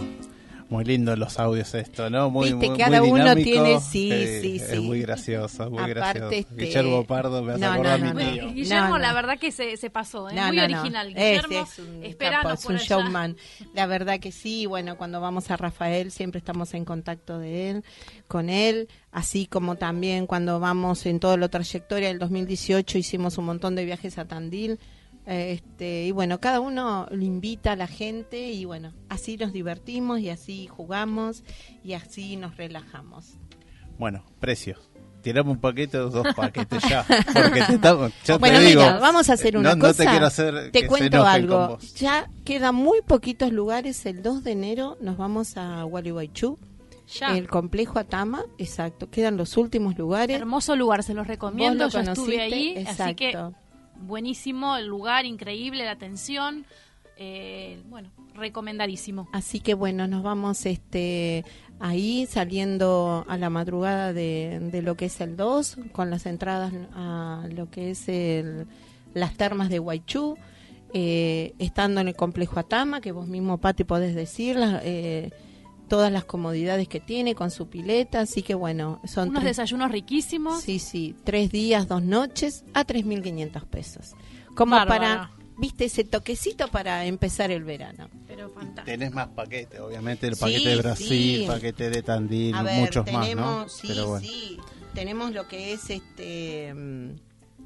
[0.69, 2.29] muy lindo los audios esto, ¿no?
[2.29, 3.49] Muy, Viste, muy, cada muy uno dinámico.
[3.49, 4.79] tiene, sí, Eh, sí, Es sí.
[4.79, 6.29] muy gracioso, muy Aparte, gracioso.
[6.31, 8.53] este- Guillermo Pardo me hace No, acordar no, a mi no, tío.
[8.53, 10.33] Guillermo, No, la verdad que se, se pasó, ¿eh?
[10.35, 11.07] No, muy original.
[11.07, 13.37] Guillermo, es un esperanos capo, es un showman.
[13.73, 17.83] La verdad que sí, bueno, cuando vamos a Rafael siempre estamos en contacto de él,
[18.27, 23.45] con él, así como también cuando vamos en toda la trayectoria del 2018 hicimos un
[23.45, 24.79] montón de viajes a Tandil.
[25.27, 30.21] Este, y bueno, cada uno lo invita a la gente y bueno, así nos divertimos
[30.21, 31.43] y así jugamos
[31.83, 33.33] y así nos relajamos.
[33.99, 34.89] Bueno, precios.
[35.21, 37.05] Tiramos un paquete o dos paquetes ya.
[37.33, 40.03] Porque te estamos, ya bueno, te digo, mira, vamos a hacer una no, cosa.
[40.03, 41.57] No te quiero hacer Te que cuento se algo.
[41.57, 41.93] con vos.
[41.95, 44.05] Ya quedan muy poquitos lugares.
[44.05, 46.57] El 2 de enero nos vamos a Gualeguaychú.
[47.19, 47.37] Ya.
[47.37, 49.09] El complejo Atama, exacto.
[49.09, 50.37] Quedan los últimos lugares.
[50.37, 51.85] Hermoso lugar, se los recomiendo.
[51.85, 53.66] Lo Yo estuve ahí, así que exacto.
[54.01, 56.65] Buenísimo el lugar, increíble la atención.
[57.17, 59.27] eh, bueno, recomendadísimo.
[59.33, 61.43] Así que bueno, nos vamos este
[61.79, 66.73] ahí saliendo a la madrugada de, de lo que es el 2, con las entradas
[66.93, 68.67] a lo que es el,
[69.13, 70.37] las termas de Guaychú,
[70.93, 75.31] eh, estando en el complejo Atama, que vos mismo, Pati, podés decir, las, eh,
[75.87, 79.91] todas las comodidades que tiene con su pileta, así que bueno, son Unos tres- desayunos
[79.91, 80.61] riquísimos.
[80.61, 84.13] Sí, sí, tres días, dos noches a 3.500 pesos.
[84.55, 84.99] Como Bárbara.
[84.99, 88.09] para, viste, ese toquecito para empezar el verano.
[88.27, 88.85] Pero fantástico.
[88.85, 91.45] Tenés más paquetes, obviamente, el Sí, paquete de Brasil, sí.
[91.47, 93.69] paquete de Tandil, A ver, muchos tenemos, más, ¿no?
[93.69, 94.25] sí, Pero bueno.
[94.27, 94.57] sí,
[94.93, 97.09] tenemos lo que es este mm,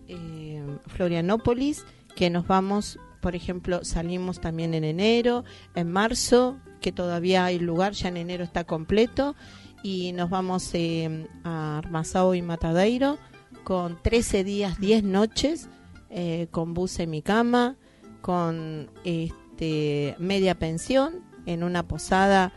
[0.09, 5.43] eh, Florianópolis, que nos vamos, por ejemplo, salimos también en enero,
[5.75, 9.35] en marzo, que todavía hay lugar, ya en enero está completo,
[9.83, 13.17] y nos vamos eh, a Armazao y Matadeiro
[13.63, 15.69] con 13 días, 10 noches,
[16.09, 17.77] eh, con bus en mi cama,
[18.21, 22.53] con este, media pensión, en una posada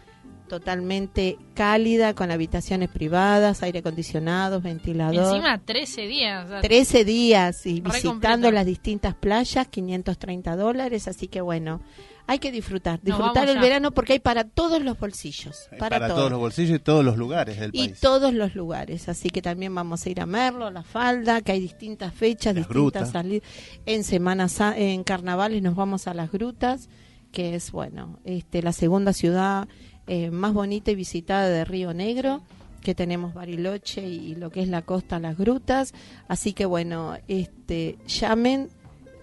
[0.49, 5.35] totalmente cálida, con habitaciones privadas, aire acondicionado, ventilador.
[5.35, 6.45] Encima 13 días.
[6.47, 8.53] o sea, 13 días y visitando completo.
[8.53, 11.81] las distintas playas, 530 dólares, así que bueno,
[12.27, 13.61] hay que disfrutar, disfrutar el ya.
[13.61, 16.19] verano porque hay para todos los bolsillos, para, para todos.
[16.21, 18.01] todos los bolsillos y todos los lugares del y país.
[18.01, 21.61] todos los lugares, así que también vamos a ir a Merlo, La Falda, que hay
[21.61, 23.47] distintas fechas, Las distintas salidas.
[23.85, 26.89] En semanas, en carnavales nos vamos a las grutas,
[27.31, 29.69] que es bueno, este, la segunda ciudad
[30.07, 32.43] eh, más bonita y visitada de Río Negro
[32.85, 35.95] que tenemos Bariloche y lo que es la costa, las grutas,
[36.29, 38.69] así que bueno, este, llamen,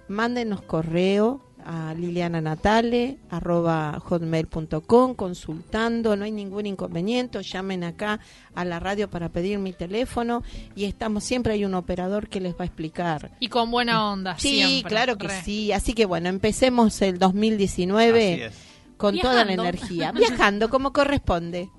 [0.07, 8.19] mándenos correo a Liliana Natale arroba hotmail.com consultando, no hay ningún inconveniente, llamen acá
[8.55, 10.43] a la radio para pedir mi teléfono
[10.75, 13.31] y estamos siempre hay un operador que les va a explicar.
[13.39, 15.41] Y con buena onda, Sí, siempre, claro que re.
[15.43, 18.53] sí, así que bueno, empecemos el 2019 Así es.
[18.97, 21.69] con toda la energía, viajando como corresponde.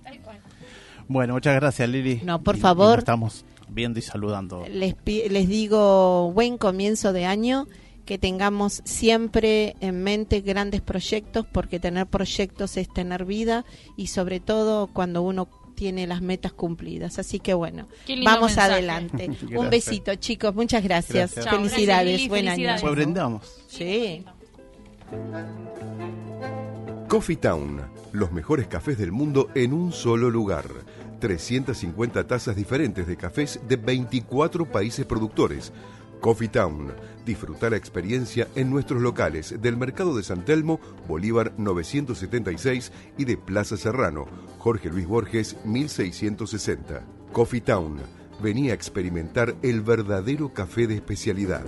[1.08, 2.20] Bueno, muchas gracias, Lili.
[2.24, 3.00] No, por Y- favor.
[3.00, 4.64] estamos viendo y saludando.
[4.70, 7.66] Les digo buen comienzo de año,
[8.12, 13.64] que tengamos siempre en mente grandes proyectos, porque tener proyectos es tener vida
[13.96, 17.18] y sobre todo cuando uno tiene las metas cumplidas.
[17.18, 17.88] Así que bueno,
[18.22, 18.72] vamos mensaje.
[18.72, 19.30] adelante.
[19.56, 20.54] Un besito, chicos.
[20.54, 21.32] Muchas gracias.
[21.32, 22.28] Felicidades.
[22.28, 22.82] Buen felicidades.
[22.82, 22.82] año.
[22.82, 23.64] Pues brindamos.
[23.68, 24.22] Sí.
[27.08, 27.80] Coffee Town,
[28.12, 30.66] los mejores cafés del mundo en un solo lugar.
[31.18, 35.72] 350 tazas diferentes de cafés de 24 países productores.
[36.22, 36.92] Coffee Town,
[37.26, 43.36] disfruta la experiencia en nuestros locales del Mercado de San Telmo, Bolívar 976 y de
[43.36, 44.26] Plaza Serrano,
[44.58, 47.04] Jorge Luis Borges 1660.
[47.32, 47.98] Coffee Town,
[48.40, 51.64] venía a experimentar el verdadero café de especialidad.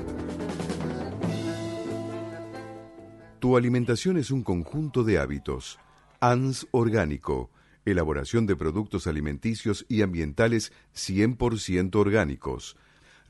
[3.41, 5.81] Tu alimentación es un conjunto de hábitos.
[6.21, 7.51] ANS Orgánico,
[7.85, 12.77] elaboración de productos alimenticios y ambientales 100% orgánicos,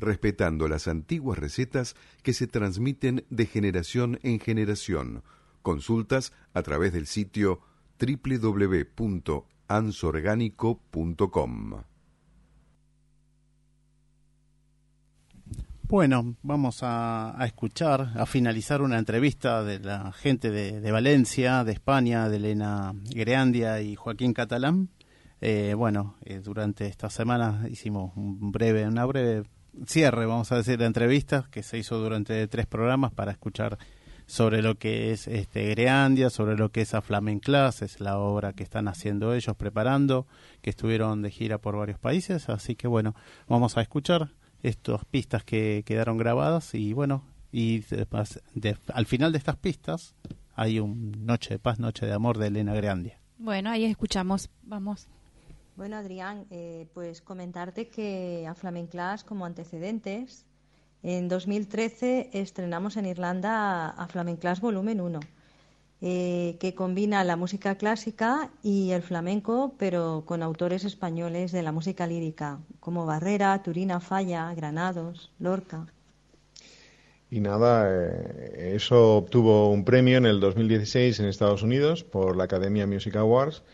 [0.05, 5.23] respetando las antiguas recetas que se transmiten de generación en generación.
[5.63, 7.61] Consultas a través del sitio
[9.69, 11.83] ansorgánico.com.
[15.87, 22.29] Bueno, vamos a, escuchar, a finalizar una entrevista de la gente de, Valencia, de España,
[22.29, 24.89] de Elena Greandia y Joaquín Catalán.
[25.41, 29.45] Eh, bueno, eh, durante esta semana hicimos un breve, una breve
[29.87, 33.79] cierre, vamos a decir, de entrevistas que se hizo durante tres programas para escuchar
[34.27, 37.03] sobre lo que es este Greandia, sobre lo que es a
[37.43, 40.27] Class, es la obra que están haciendo ellos, preparando,
[40.63, 43.15] que estuvieron de gira por varios países, así que bueno,
[43.49, 44.31] vamos a escuchar
[44.63, 47.85] estas pistas que quedaron grabadas y bueno, y
[48.93, 50.15] al final de estas pistas
[50.55, 53.21] hay un Noche de Paz, Noche de Amor de Elena Greandia.
[53.37, 55.09] Bueno, ahí escuchamos, vamos.
[55.77, 58.55] Bueno, Adrián, eh, pues comentarte que a
[58.89, 60.47] Class como antecedentes
[61.03, 65.21] en 2013 estrenamos en Irlanda a Flamenclas Volumen 1,
[66.01, 71.73] eh, que combina la música clásica y el flamenco, pero con autores españoles de la
[71.73, 75.87] música lírica, como Barrera, Turina Falla, Granados, Lorca.
[77.31, 82.45] Y nada, eh, eso obtuvo un premio en el 2016 en Estados Unidos por la
[82.45, 83.65] Academia Music Awards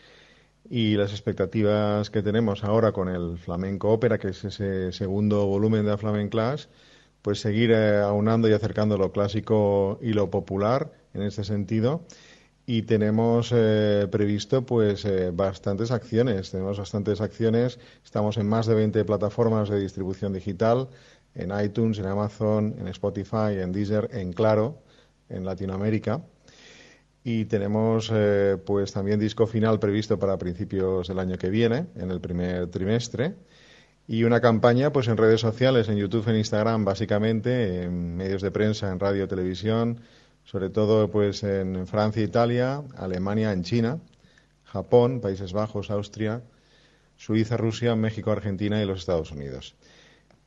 [0.71, 5.85] y las expectativas que tenemos ahora con el Flamenco Ópera, que es ese segundo volumen
[5.85, 6.69] de Flamenclas,
[7.21, 12.05] pues seguir eh, aunando y acercando lo clásico y lo popular en este sentido.
[12.65, 18.75] Y tenemos eh, previsto pues eh, bastantes acciones, tenemos bastantes acciones, estamos en más de
[18.75, 20.87] 20 plataformas de distribución digital,
[21.35, 24.77] en iTunes, en Amazon, en Spotify, en Deezer, en Claro,
[25.27, 26.21] en Latinoamérica.
[27.23, 28.11] Y tenemos
[28.65, 33.35] pues también disco final previsto para principios del año que viene, en el primer trimestre
[34.07, 38.51] y una campaña pues en redes sociales, en YouTube, en Instagram, básicamente, en medios de
[38.51, 40.01] prensa, en radio, televisión,
[40.43, 43.99] sobre todo pues en Francia, Italia, Alemania, en China,
[44.65, 46.41] Japón, Países Bajos, Austria,
[47.15, 49.75] Suiza, Rusia, México, Argentina y los Estados Unidos.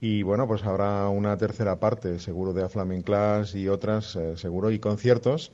[0.00, 2.68] Y bueno, pues habrá una tercera parte, seguro, de A
[3.02, 5.52] Class y otras, eh, seguro, y conciertos.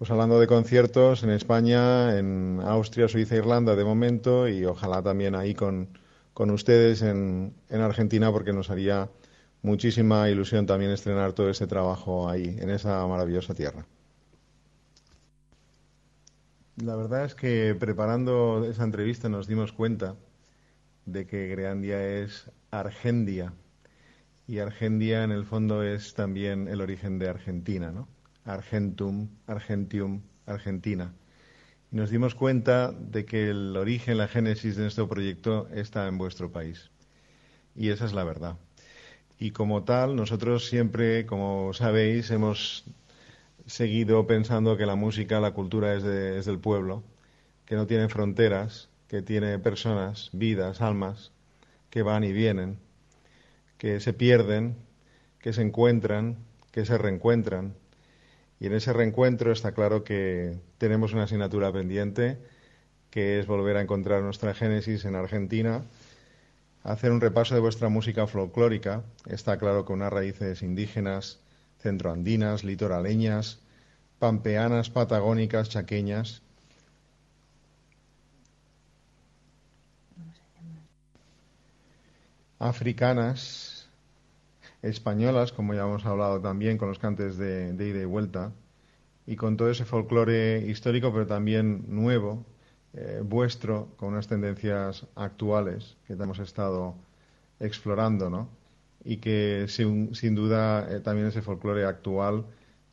[0.00, 5.36] Pues hablando de conciertos en España, en Austria, Suiza, Irlanda de momento, y ojalá también
[5.36, 5.90] ahí con
[6.40, 9.10] con ustedes en, en Argentina porque nos haría
[9.60, 13.86] muchísima ilusión también estrenar todo ese trabajo ahí, en esa maravillosa tierra.
[16.76, 20.16] La verdad es que preparando esa entrevista nos dimos cuenta
[21.04, 23.52] de que Greandia es Argendia
[24.46, 28.08] y Argendia en el fondo es también el origen de Argentina, ¿no?
[28.52, 31.12] Argentum, Argentium, Argentina
[31.92, 36.18] y nos dimos cuenta de que el origen, la génesis de nuestro proyecto está en
[36.18, 36.90] vuestro país.
[37.74, 38.56] Y esa es la verdad.
[39.38, 42.84] Y como tal, nosotros siempre, como sabéis, hemos
[43.66, 47.02] seguido pensando que la música, la cultura es, es del pueblo,
[47.64, 51.32] que no tiene fronteras, que tiene personas, vidas, almas,
[51.88, 52.78] que van y vienen,
[53.78, 54.76] que se pierden,
[55.40, 56.36] que se encuentran,
[56.70, 57.74] que se reencuentran,
[58.60, 62.38] y en ese reencuentro está claro que tenemos una asignatura pendiente,
[63.10, 65.82] que es volver a encontrar nuestra génesis en Argentina,
[66.84, 69.02] hacer un repaso de vuestra música folclórica.
[69.26, 71.40] Está claro que unas raíces indígenas,
[71.78, 73.60] centroandinas, litoraleñas,
[74.18, 76.42] pampeanas, patagónicas, chaqueñas.
[82.60, 83.79] africanas,
[84.82, 88.52] españolas, como ya hemos hablado también con los cantes de, ida y vuelta,
[89.26, 92.44] y con todo ese folclore histórico, pero también nuevo,
[92.94, 96.94] eh, vuestro, con unas tendencias actuales que hemos estado
[97.60, 98.48] explorando, ¿no?
[99.04, 102.44] Y que sin, sin duda eh, también ese folclore actual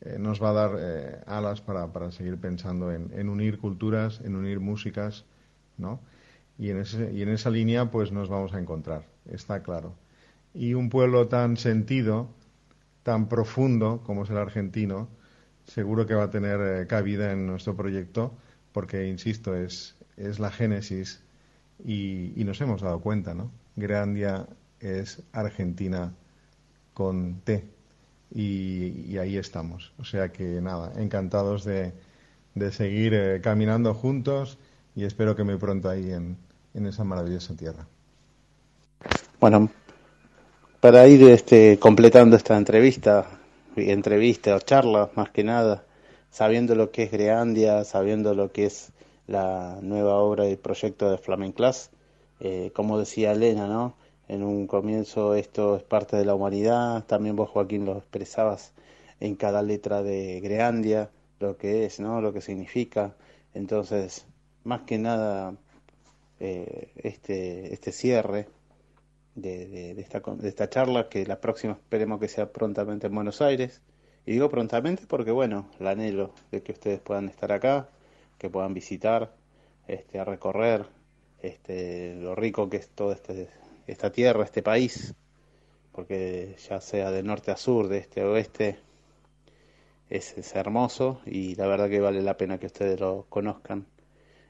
[0.01, 4.35] eh, nos va a dar alas para, para, seguir pensando en, en, unir culturas, en
[4.35, 5.25] unir músicas,
[5.77, 5.99] ¿no?
[6.59, 9.93] Y en, ese, y en esa línea pues nos vamos a encontrar, está claro
[10.57, 12.27] y un pueblo tan sentido,
[13.03, 15.07] tan profundo como es el argentino,
[15.65, 18.33] seguro que va a tener eh, cabida en nuestro proyecto,
[18.71, 21.21] porque, insisto, es, es la génesis
[21.85, 23.51] y, nos hemos dado cuenta, ¿no?
[23.75, 24.47] Grandia
[24.79, 26.13] es Argentina
[26.95, 27.63] con T
[28.33, 29.93] y, ahí estamos.
[29.99, 31.93] O sea que nada, encantados de,
[32.55, 34.57] de seguir eh, caminando juntos
[34.95, 36.37] y espero que muy pronto ahí en,
[36.73, 37.85] en esa maravillosa tierra.
[39.39, 39.69] Bueno,
[40.79, 43.25] para ir este, completando esta entrevista,
[43.75, 45.83] entrevista o charla más que nada,
[46.29, 48.91] sabiendo lo que es Greandia, sabiendo lo que es
[49.25, 51.89] la nueva obra y proyecto de Flamenclas,
[52.39, 53.95] eh, como decía Elena, ¿no?
[54.27, 58.73] En un comienzo esto es parte de la humanidad, también vos Joaquín lo expresabas
[59.19, 61.09] en cada letra de Greandia,
[61.39, 62.21] lo que es, ¿no?
[62.21, 63.15] Lo que significa.
[63.53, 64.25] Entonces,
[64.63, 65.55] más que nada,
[66.39, 68.47] eh, este, este cierre
[69.37, 73.41] de, de, esta, de esta charla, que la próxima esperemos que sea prontamente en Buenos
[73.41, 73.81] Aires.
[74.25, 77.89] Y digo prontamente porque, bueno, la anhelo de que ustedes puedan estar acá,
[78.37, 79.33] que puedan visitar,
[79.87, 80.85] este, a recorrer
[81.41, 83.47] este, lo rico que es toda este,
[83.85, 85.13] esta tierra, este país,
[85.93, 88.79] porque ya sea de norte a sur, de este a oeste,
[90.09, 93.85] es, es hermoso y la verdad que vale la pena que ustedes lo conozcan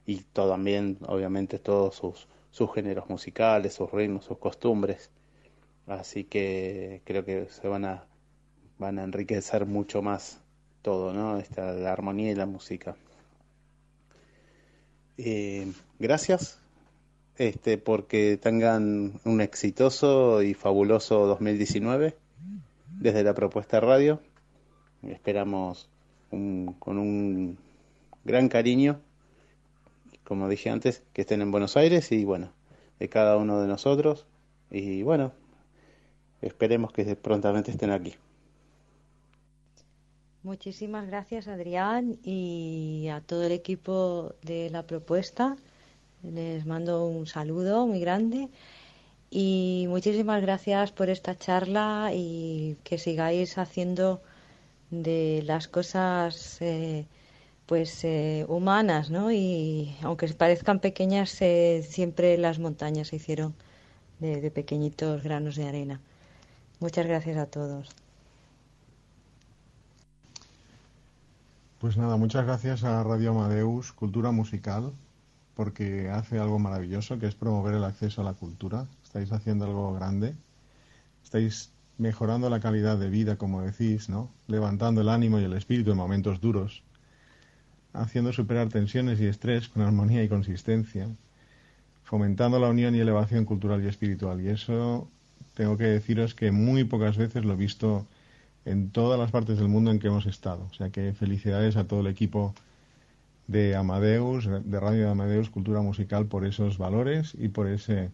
[0.06, 2.28] y todo, también, obviamente, todos sus,
[2.58, 5.12] sus géneros musicales, sus ritmos, sus costumbres.
[5.86, 8.08] Así que creo que se van a,
[8.80, 10.42] van a enriquecer mucho más
[10.82, 11.38] todo, ¿no?
[11.38, 12.96] Esta, la armonía y la música.
[15.20, 16.60] Eh, gracias
[17.38, 22.18] este, porque tengan un exitoso y fabuloso 2019
[23.00, 24.20] desde la propuesta radio.
[25.04, 25.92] Esperamos
[26.32, 27.60] con un
[28.26, 29.00] gran cariño,
[30.28, 32.52] como dije antes, que estén en Buenos Aires y bueno,
[33.00, 34.26] de cada uno de nosotros.
[34.70, 35.32] Y bueno,
[36.42, 38.14] esperemos que prontamente estén aquí.
[40.44, 45.56] Muchísimas gracias Adrián y a todo el equipo de la propuesta.
[46.24, 48.50] Les mando un saludo muy grande
[49.30, 54.22] y muchísimas gracias por esta charla y que sigáis haciendo
[54.90, 57.06] de las cosas eh,
[57.68, 59.32] pues eh, humanas, ¿no?
[59.32, 63.54] Y aunque parezcan pequeñas, eh, siempre las montañas se hicieron
[64.20, 66.00] de, de pequeñitos granos de arena.
[66.80, 67.90] Muchas gracias a todos.
[71.80, 74.94] Pues nada, muchas gracias a Radio Amadeus, Cultura Musical,
[75.54, 78.88] porque hace algo maravilloso, que es promover el acceso a la cultura.
[79.04, 80.36] Estáis haciendo algo grande.
[81.24, 84.32] Estáis mejorando la calidad de vida, como decís, ¿no?
[84.48, 86.84] Levantando el ánimo y el espíritu en momentos duros,
[87.94, 91.10] haciendo superar tensiones y estrés con armonía y consistencia,
[92.04, 94.42] fomentando la unión y elevación cultural y espiritual.
[94.42, 95.10] Y eso
[95.54, 98.06] tengo que deciros que muy pocas veces lo he visto
[98.66, 100.68] en todas las partes del mundo en que hemos estado.
[100.70, 102.54] O sea que felicidades a todo el equipo
[103.48, 108.12] de Amadeus, de Radio de Amadeus Cultura Musical por esos valores y por ese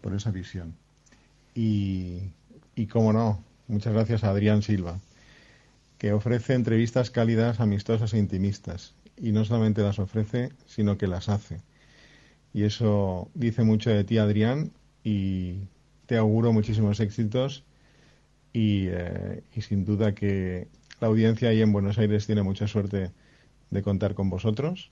[0.00, 0.74] por esa visión.
[1.54, 2.18] Y,
[2.74, 4.98] y cómo no, muchas gracias a Adrián Silva,
[6.04, 8.94] que ofrece entrevistas cálidas, amistosas e intimistas.
[9.16, 11.62] Y no solamente las ofrece, sino que las hace.
[12.52, 15.60] Y eso dice mucho de ti, Adrián, y
[16.04, 17.64] te auguro muchísimos éxitos.
[18.52, 20.68] Y, eh, y sin duda que
[21.00, 23.10] la audiencia ahí en Buenos Aires tiene mucha suerte
[23.70, 24.90] de contar con vosotros.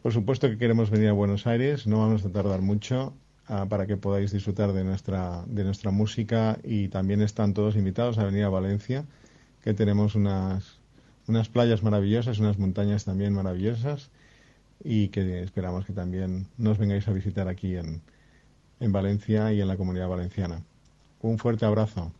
[0.00, 3.16] Por supuesto que queremos venir a Buenos Aires, no vamos a tardar mucho
[3.48, 8.18] ah, para que podáis disfrutar de nuestra, de nuestra música y también están todos invitados
[8.18, 9.06] a venir a Valencia,
[9.64, 10.78] que tenemos unas,
[11.26, 14.10] unas playas maravillosas, unas montañas también maravillosas
[14.84, 18.02] y que esperamos que también nos vengáis a visitar aquí en,
[18.78, 20.60] en Valencia y en la comunidad valenciana.
[21.22, 22.12] Un fuerte abrazo.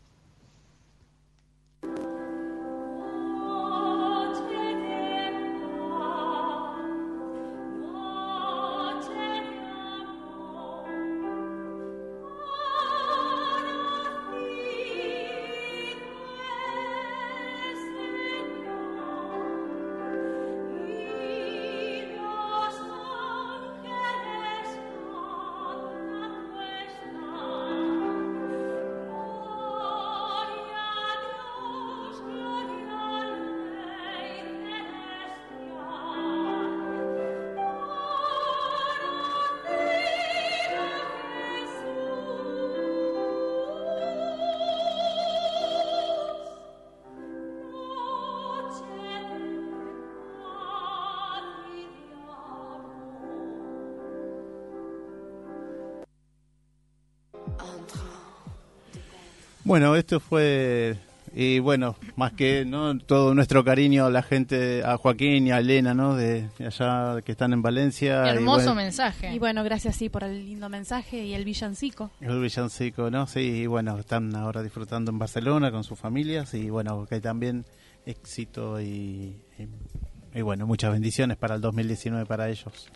[59.75, 60.97] Bueno, esto fue
[61.35, 65.59] y bueno, más que no todo nuestro cariño a la gente, a Joaquín y a
[65.59, 66.15] Elena, ¿no?
[66.15, 68.25] De, allá que están en Valencia.
[68.25, 69.35] Hermoso mensaje.
[69.35, 72.13] Y bueno, gracias sí por el lindo mensaje y el villancico.
[72.21, 73.27] El villancico, ¿no?
[73.27, 77.21] Sí, y bueno, están ahora disfrutando en Barcelona con sus familias y bueno, que hay
[77.21, 77.65] también
[78.07, 82.89] éxito y, y, y bueno, muchas bendiciones para el 2019 para ellos.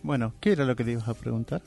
[0.00, 1.60] Bueno, ¿qué era lo que le ibas a preguntar?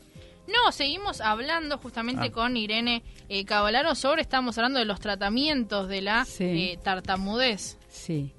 [0.47, 2.31] No, seguimos hablando justamente Ah.
[2.31, 6.45] con Irene eh, Cavalaro sobre, estamos hablando de los tratamientos de la Sí.
[6.45, 7.77] eh, tartamudez.
[7.89, 8.31] Sí.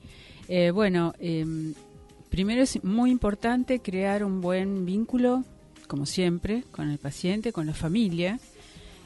[0.48, 1.74] Eh, bueno, em,
[2.30, 5.44] primero es muy importante crear un buen vínculo,
[5.90, 8.38] como siempre, con el paciente, con la familia.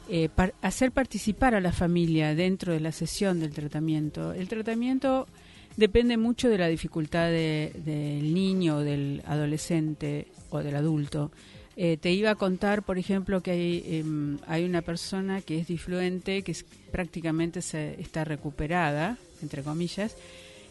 [0.07, 4.33] eh, par- hacer participar a la familia dentro de la sesión del tratamiento.
[4.33, 5.25] El tratamiento
[5.77, 11.31] depende mucho de la dificultad de- del niño, del adolescente o del adulto.
[11.75, 15.65] Eh, te iba a contar, por ejemplo, que hay, em, hay una persona que es
[15.67, 20.15] difluente, que es- prácticamente se, está recuperada, entre comillas,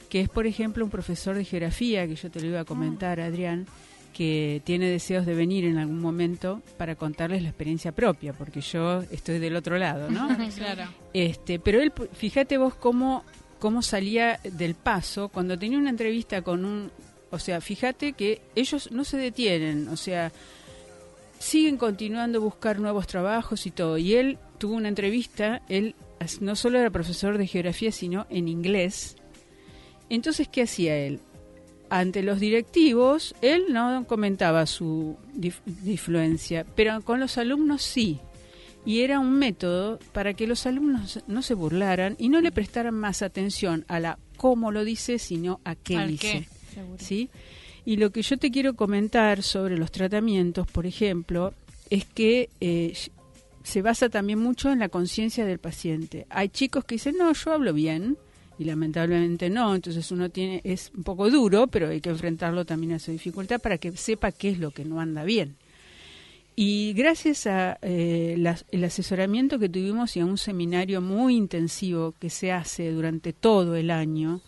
[0.08, 3.18] que es, por ejemplo, un profesor de geografía, que yo te lo iba a comentar,
[3.18, 3.66] Adrián,
[4.14, 9.02] que tiene deseos de venir en algún momento para contarles la experiencia propia, porque yo
[9.10, 10.28] estoy del otro lado, ¿no?
[10.56, 10.84] claro.
[11.12, 13.24] Este, pero él, fíjate vos cómo,
[13.58, 16.90] cómo salía del paso cuando tenía una entrevista con un,
[17.30, 20.32] o sea, fíjate que ellos no se detienen, o sea,
[21.38, 23.98] siguen continuando a buscar nuevos trabajos y todo.
[23.98, 25.96] Y él tuvo una entrevista, él
[26.40, 29.16] no solo era profesor de geografía, sino en inglés.
[30.08, 31.20] Entonces, ¿qué hacía él?
[31.90, 38.18] Ante los directivos, él no comentaba su dif- difluencia, pero con los alumnos sí
[38.86, 42.94] y era un método para que los alumnos no se burlaran y no le prestaran
[42.94, 46.46] más atención a la cómo lo dice, sino a qué Al dice.
[46.74, 46.82] qué.
[46.98, 47.30] ¿Sí?
[47.86, 51.54] Y lo que yo te quiero comentar sobre los tratamientos, por ejemplo,
[51.90, 52.94] es que eh,
[53.62, 56.26] se basa también mucho en la conciencia del paciente.
[56.28, 58.18] Hay chicos que dicen, no, yo hablo bien,
[58.58, 62.92] y lamentablemente no, entonces uno tiene, es un poco duro, pero hay que enfrentarlo también
[62.92, 65.56] a su dificultad para que sepa qué es lo que no anda bien.
[66.56, 68.36] Y gracias a eh,
[68.70, 73.74] el asesoramiento que tuvimos y a un seminario muy intensivo que se hace durante todo
[73.74, 74.40] el año,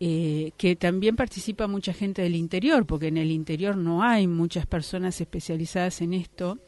[0.00, 4.66] eh, que también participa mucha gente del interior, porque en el interior no hay muchas
[4.66, 6.58] personas especializadas en esto,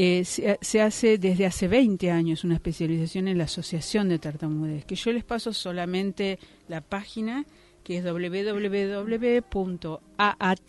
[0.00, 4.84] eh, se, se hace desde hace 20 años una especialización en la Asociación de Tartamudez,
[4.84, 6.38] que yo les paso solamente
[6.68, 7.44] la página,
[7.82, 8.30] que es www.aat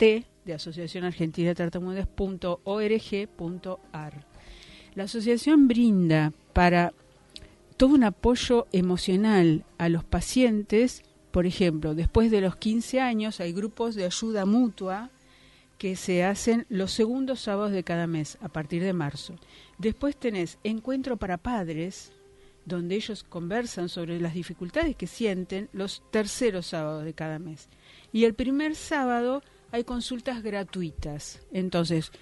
[0.02, 4.26] de Asociación Argentina de Tartamudez.org.ar.
[4.96, 6.92] La asociación brinda para
[7.76, 13.52] todo un apoyo emocional a los pacientes, por ejemplo, después de los 15 años hay
[13.52, 15.08] grupos de ayuda mutua
[15.80, 19.36] que se hacen los segundos sábados de cada mes, a partir de marzo.
[19.78, 22.12] Después tenés encuentro para padres,
[22.66, 27.70] donde ellos conversan sobre las dificultades que sienten los terceros sábados de cada mes.
[28.12, 31.40] Y el primer sábado hay consultas gratuitas.
[31.50, 32.12] Entonces,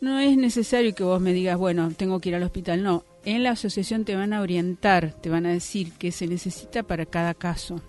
[0.00, 2.84] no es necesario que vos me digas, bueno, tengo que ir al hospital.
[2.84, 6.84] No, en la asociación te van a orientar, te van a decir qué se necesita
[6.84, 7.80] para cada caso.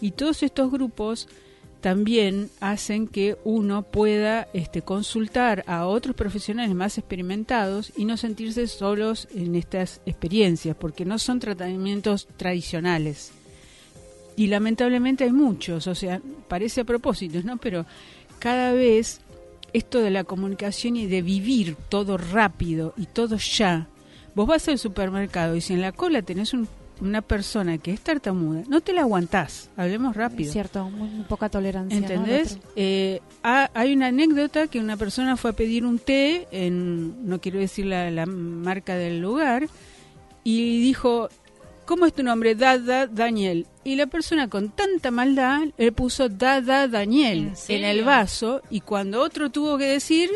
[0.00, 1.28] Y todos estos grupos
[1.82, 8.66] también hacen que uno pueda este, consultar a otros profesionales más experimentados y no sentirse
[8.68, 13.32] solos en estas experiencias, porque no son tratamientos tradicionales.
[14.36, 17.58] Y lamentablemente hay muchos, o sea, parece a propósito, ¿no?
[17.58, 17.84] Pero
[18.38, 19.20] cada vez
[19.72, 23.88] esto de la comunicación y de vivir todo rápido y todo ya.
[24.34, 26.68] Vos vas al supermercado y si en la cola tenés un-
[27.02, 29.68] una persona que es tartamuda, no te la aguantás.
[29.76, 30.46] Hablemos rápido.
[30.48, 31.98] Es cierto, muy, muy poca tolerancia.
[31.98, 32.58] ¿Entendés?
[32.76, 37.40] Eh, ha- hay una anécdota que una persona fue a pedir un té en, no
[37.40, 39.68] quiero decir la, la marca del lugar,
[40.44, 41.28] y dijo,
[41.86, 42.54] ¿cómo es tu nombre?
[42.54, 43.66] Dada Daniel.
[43.84, 49.20] Y la persona con tanta maldad le puso Dada Daniel ¿En el vaso, y cuando
[49.20, 50.30] otro tuvo que decir,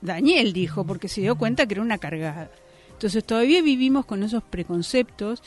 [0.00, 2.50] Daniel dijo, porque se dio cuenta que era una cargada.
[2.92, 5.42] Entonces todavía vivimos con esos preconceptos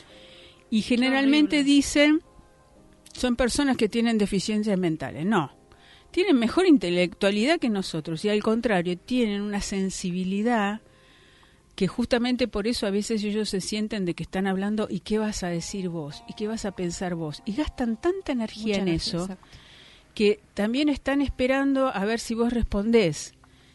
[0.70, 2.22] y generalmente dicen
[3.12, 5.26] son personas que tienen deficiencias mentales.
[5.26, 5.52] No,
[6.10, 10.80] tienen mejor intelectualidad que nosotros y al contrario, tienen una sensibilidad
[11.74, 15.18] que justamente por eso a veces ellos se sienten de que están hablando y qué
[15.18, 18.82] vas a decir vos y qué vas a pensar vos y gastan tanta energía Mucha
[18.82, 19.46] en energía, eso exacto.
[20.14, 23.34] que también están esperando a ver si vos respondés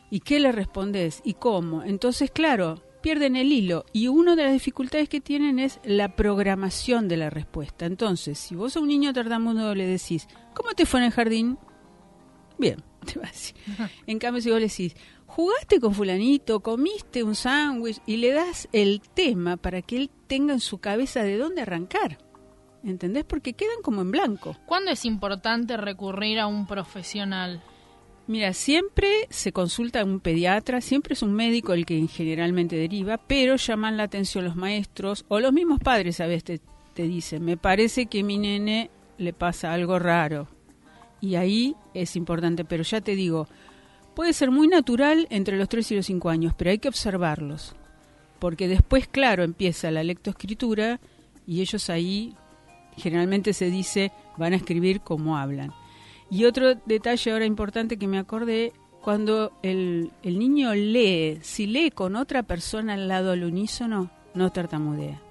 [0.09, 1.83] y qué le respondés y cómo.
[1.83, 7.07] Entonces, claro, pierden el hilo y una de las dificultades que tienen es la programación
[7.07, 7.85] de la respuesta.
[7.85, 11.59] Entonces, si vos a un niño tartamudo le decís, ¿cómo te fue en el jardín?
[12.57, 13.55] bien, te va a decir.
[14.07, 14.95] En cambio, si vos le decís,
[15.27, 20.53] jugaste con fulanito, comiste un sándwich y le das el tema para que él tenga
[20.53, 22.17] en su cabeza de dónde arrancar.
[22.83, 23.23] ¿Entendés?
[23.23, 24.57] Porque quedan como en blanco.
[24.65, 27.63] ¿Cuándo es importante recurrir a un profesional?
[28.25, 33.17] Mira, siempre se consulta a un pediatra, siempre es un médico el que generalmente deriva,
[33.17, 36.61] pero llaman la atención los maestros o los mismos padres a veces te,
[36.93, 40.47] te dicen, me parece que a mi nene le pasa algo raro.
[41.19, 43.47] Y ahí es importante, pero ya te digo,
[44.15, 47.75] puede ser muy natural entre los 3 y los 5 años, pero hay que observarlos.
[48.39, 50.99] Porque después, claro, empieza la lectoescritura
[51.45, 52.35] y ellos ahí
[52.97, 55.73] generalmente se dice van a escribir como hablan.
[56.33, 58.73] Y otro detalle ahora importante que me acordé,
[59.03, 65.21] cuando el, niño lee, si lee con otra persona al lado al unísono, no tartamudea.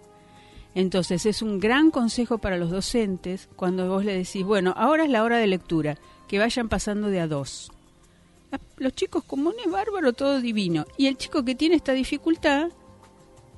[0.76, 5.10] Entonces es un gran consejo para los docentes cuando vos le decís, bueno, ahora es
[5.10, 5.98] la hora de lectura,
[6.28, 7.72] que vayan pasando de a dos.
[8.76, 10.84] Los chicos comunes, bárbaro, todo divino.
[10.96, 12.68] Y el chico que tiene esta dificultad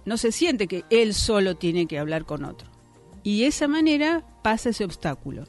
[0.07, 2.71] no se siente que él solo tiene que hablar con otro.
[3.23, 5.45] Y de esa manera pasa ese obstáculo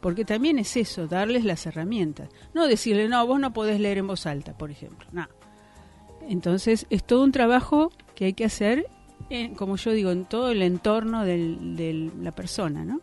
[0.00, 2.28] porque también es eso, darles las herramientas.
[2.54, 5.06] No decirle, no, vos no podés leer en voz alta, por ejemplo.
[5.12, 5.28] No.
[6.28, 8.86] Entonces, es todo un trabajo que hay que hacer,
[9.56, 13.00] como yo digo, en todo el entorno de la persona, ¿no?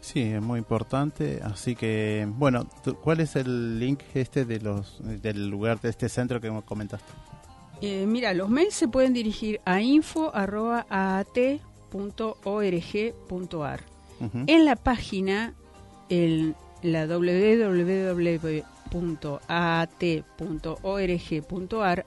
[0.00, 1.40] Sí, es muy importante.
[1.42, 2.66] Así que, bueno,
[3.02, 7.12] ¿cuál es el link este de los del lugar de este centro que comentaste?
[7.80, 9.80] Eh, mira, los mails se pueden dirigir a
[14.20, 15.54] En la página,
[16.08, 18.56] el, la www.at.org.ar,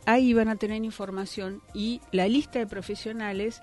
[0.06, 3.62] ahí van a tener información y la lista de profesionales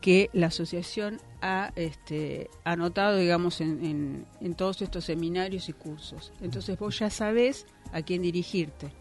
[0.00, 6.32] que la asociación ha este, anotado, digamos, en, en, todos estos seminarios y cursos.
[6.42, 8.92] Entonces vos ya sabés a quién dirigirte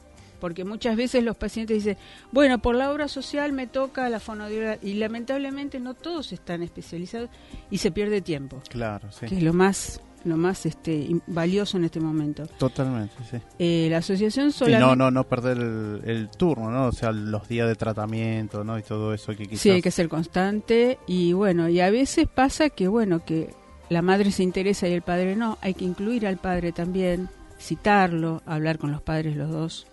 [0.44, 1.96] porque muchas veces los pacientes dicen,
[2.34, 7.30] bueno, por la obra social me toca la fonodióloga y lamentablemente no todos están especializados
[7.72, 8.62] y se pierde tiempo.
[8.68, 9.26] Claro, sí.
[9.26, 12.46] Que es lo más lo más este valioso en este momento.
[12.58, 13.38] Totalmente, sí.
[13.58, 14.86] Eh, la asociación solamente...
[14.86, 16.88] no, no, no perder el, turno, ¿no?
[16.88, 18.78] O sea, los días de tratamiento, ¿no?
[18.78, 19.62] Y todo eso que quizás...
[19.62, 23.54] Sí, hay que ser constante y bueno, y a veces pasa que, bueno, que
[23.88, 28.42] la madre se interesa y el padre no, hay que incluir al padre también, citarlo,
[28.46, 29.88] hablar con los padres los dos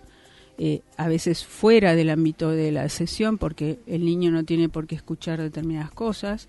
[0.62, 4.86] eh, a veces fuera del ámbito de la sesión, porque el niño no tiene por
[4.86, 6.48] qué escuchar determinadas cosas,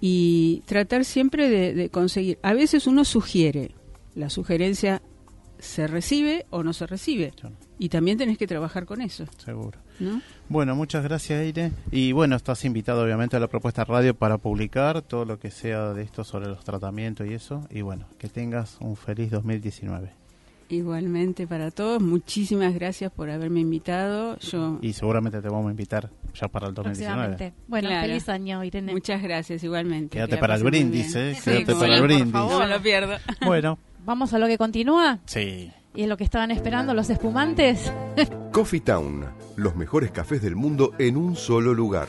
[0.00, 2.40] y tratar siempre de, conseguir.
[2.42, 3.70] A veces uno sugiere,
[4.16, 5.00] la sugerencia
[5.60, 7.32] se recibe o no se recibe,
[7.78, 9.26] y también tenés que trabajar con eso.
[9.38, 9.78] Seguro.
[10.48, 11.70] Bueno, muchas gracias, Aire.
[11.92, 15.92] Y bueno, estás invitado obviamente a la propuesta radio para publicar todo lo que sea
[15.92, 17.64] de esto sobre los tratamientos y eso.
[17.70, 20.19] Y bueno, que tengas un feliz 2019.
[20.70, 24.38] Igualmente para todos, muchísimas gracias por haberme invitado.
[24.38, 27.52] Yo y seguramente te vamos a invitar ya para el 2019.
[27.66, 28.92] Bueno, feliz año, Irene.
[28.92, 30.16] Muchas gracias, igualmente.
[30.16, 31.36] Quédate para el brindis, ¿eh?
[31.42, 32.32] Quédate para el brindis.
[32.32, 33.16] No lo pierdo.
[33.44, 33.78] Bueno.
[34.04, 35.18] ¿Vamos a lo que continúa?
[35.26, 35.70] Sí.
[35.94, 37.92] ¿Y es lo que estaban esperando los espumantes?
[38.52, 42.08] Coffee Town, los mejores cafés del mundo en un solo lugar.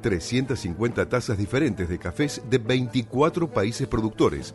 [0.00, 4.54] 350 tazas diferentes de cafés de 24 países productores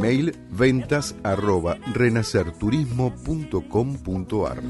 [0.00, 4.62] Email ventas arroba renacerturismo.com.ar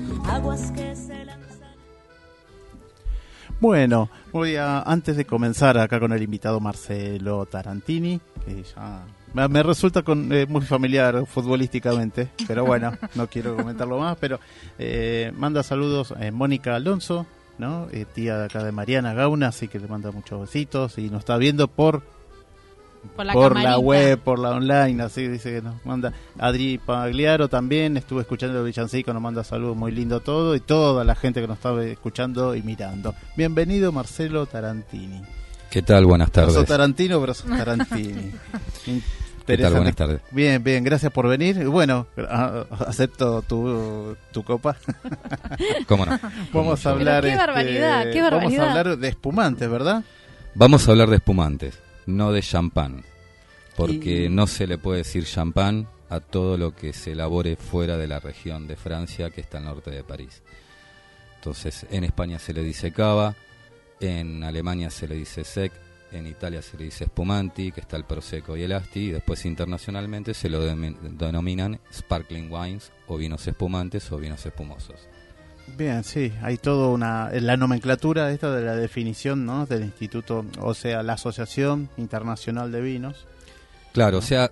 [3.61, 9.47] Bueno, voy a, antes de comenzar acá con el invitado Marcelo Tarantini, que ya Me,
[9.47, 14.19] me resulta con, eh, muy familiar futbolísticamente, pero bueno, no quiero comentarlo más.
[14.19, 14.41] Pero
[14.81, 17.25] eh, manda saludos a Mónica Alonso,
[17.57, 17.87] ¿no?
[17.93, 21.21] Eh, tía de acá de Mariana Gauna, así que le manda muchos besitos y nos
[21.21, 22.03] está viendo por
[23.17, 23.79] Por la, por la camarita.
[23.79, 26.13] web, por la online, así dice que nos manda.
[26.39, 31.03] Adri Pagliaro también, estuve escuchando el villancico, nos manda saludos, muy lindo todo, y toda
[31.05, 33.15] la gente que nos estaba escuchando y mirando.
[33.37, 35.23] Bienvenido Marcelo Tarantini.
[35.71, 36.05] ¿Qué tal?
[36.05, 36.55] Buenas tardes.
[36.55, 38.33] sos Tarantino, pero sos Tarantini.
[39.47, 39.73] ¿Qué tal?
[39.73, 39.93] Buenas Interesante.
[39.95, 40.21] tardes.
[40.31, 41.67] Bien, bien, gracias por venir.
[41.69, 44.77] Bueno, a- acepto tu, tu copa.
[45.89, 46.19] ¿Cómo no?
[46.53, 47.23] Vamos a hablar.
[47.23, 50.05] qué este, barbaridad, qué Vamos a hablar de espumantes, ¿verdad?
[50.55, 53.05] Vamos a hablar de espumantes, no de champán,
[53.77, 57.97] porque Y- no se le puede decir champán a todo lo que se elabore fuera
[57.97, 60.43] de la región de Francia, que está al norte de París.
[61.37, 63.35] Entonces, en España se le dice cava,
[64.01, 65.73] en Alemania se le dice sec,
[66.13, 69.45] en Italia se le dice spumanti, que está el prosecco y el asti, y después
[69.47, 75.09] internacionalmente se lo denominan sparkling wines o vinos espumantes o vinos espumosos.
[75.77, 79.67] Bien, sí, hay todo una la nomenclatura esta de la definición, ¿no?
[79.67, 83.27] Del instituto, o sea, la Asociación Internacional de Vinos.
[83.93, 84.51] Claro, o sea,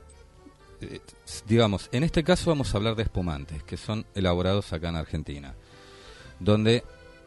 [0.80, 1.00] eh,
[1.46, 5.54] digamos, en este caso vamos a hablar de espumantes, que son elaborados acá en Argentina,
[6.40, 6.82] donde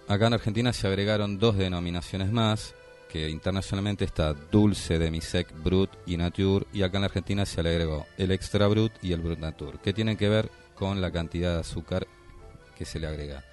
[0.07, 2.75] acá en Argentina se agregaron dos denominaciones más,
[3.09, 8.05] que internacionalmente está Dulce Demisec Brut y Nature, y acá en Argentina se le agregó
[8.17, 11.59] el Extra Brut y el Brut Nature, que tienen que ver con la cantidad de
[11.59, 12.07] azúcar
[12.77, 13.43] que se le agrega.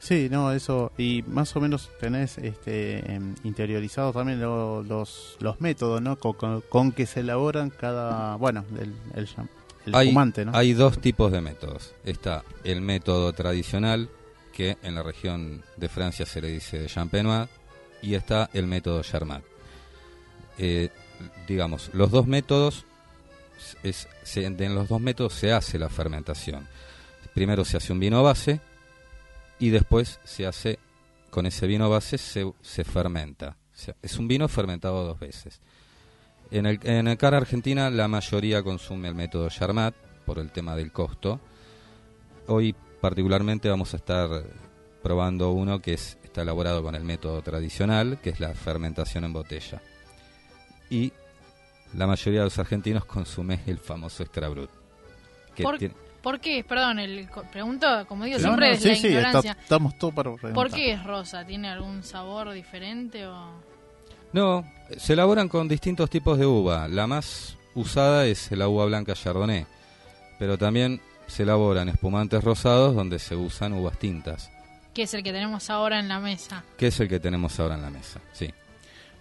[0.00, 5.60] Sí, no, eso, y más o menos tenés este, em, interiorizado también lo- los, los
[5.60, 6.16] métodos, ¿no?
[6.16, 9.28] Con, con- con que se elaboran cada, bueno, el, el,
[9.86, 10.52] el hay, espumante, ¿no?
[10.54, 11.94] hay dos tipos de métodos.
[12.04, 14.08] Está el método tradicional,
[14.52, 17.48] que en la región de Francia se le dice de champenois,
[18.00, 19.42] y está el método Charmat.
[20.58, 20.90] Eh,
[21.48, 22.84] digamos, los dos métodos,
[23.82, 26.68] es, se- en los dos métodos se hace la fermentación.
[27.34, 28.60] Primero se hace un vino base
[29.58, 30.78] y después se hace,
[31.30, 33.56] con ese vino base se, se fermenta.
[33.74, 35.60] O sea, es un vino fermentado dos veces.
[36.50, 39.94] En el, en el cara Argentina la mayoría consume el método Charmat
[40.24, 41.40] por el tema del costo.
[42.46, 44.28] Hoy particularmente vamos a estar
[45.02, 49.32] probando uno que es, está elaborado con el método tradicional, que es la fermentación en
[49.32, 49.82] botella.
[50.90, 51.12] Y
[51.94, 54.70] la mayoría de los argentinos consume el famoso extra brut.
[55.54, 56.64] que ¿Por, tiene- por qué?
[56.64, 59.56] Perdón, el, co- pregunto, como digo, No, siempre no, es sí, la sí, está- ignorancia.
[59.60, 61.44] estamos todos para ¿Por qué es rosa?
[61.44, 63.50] ¿Tiene algún sabor diferente o...?
[64.32, 64.64] No,
[64.96, 66.86] se elaboran con distintos tipos de uva.
[66.88, 69.66] La más usada es la uva blanca Chardonnay,
[70.38, 74.50] pero también se elaboran espumantes rosados donde se usan uvas tintas,
[74.94, 76.62] Que es el que tenemos ahora en la mesa.
[76.76, 78.20] que es el que tenemos ahora en la mesa.
[78.32, 78.50] Sí.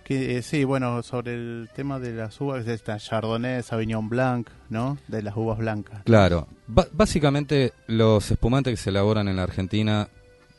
[0.07, 4.47] Que, eh, sí, bueno, sobre el tema de las uvas, de esta Chardonnay, Sauvignon Blanc,
[4.69, 4.97] ¿no?
[5.09, 6.03] De las uvas blancas.
[6.05, 10.07] Claro, básicamente los espumantes que se elaboran en la Argentina,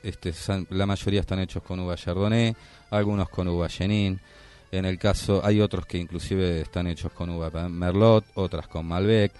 [0.03, 0.35] este,
[0.69, 2.55] la mayoría están hechos con uva Chardonnay,
[2.91, 4.21] algunos con uva Chenin.
[4.71, 9.33] En el caso, hay otros que inclusive están hechos con uva Merlot, otras con Malbec.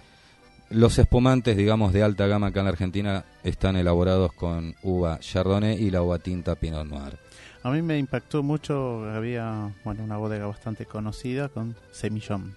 [0.71, 5.79] Los espumantes, digamos, de alta gama acá en la Argentina están elaborados con uva Chardonnay
[5.79, 7.19] y la uva tinta Pinot Noir.
[7.63, 12.55] A mí me impactó mucho, había bueno una bodega bastante conocida con Semillón,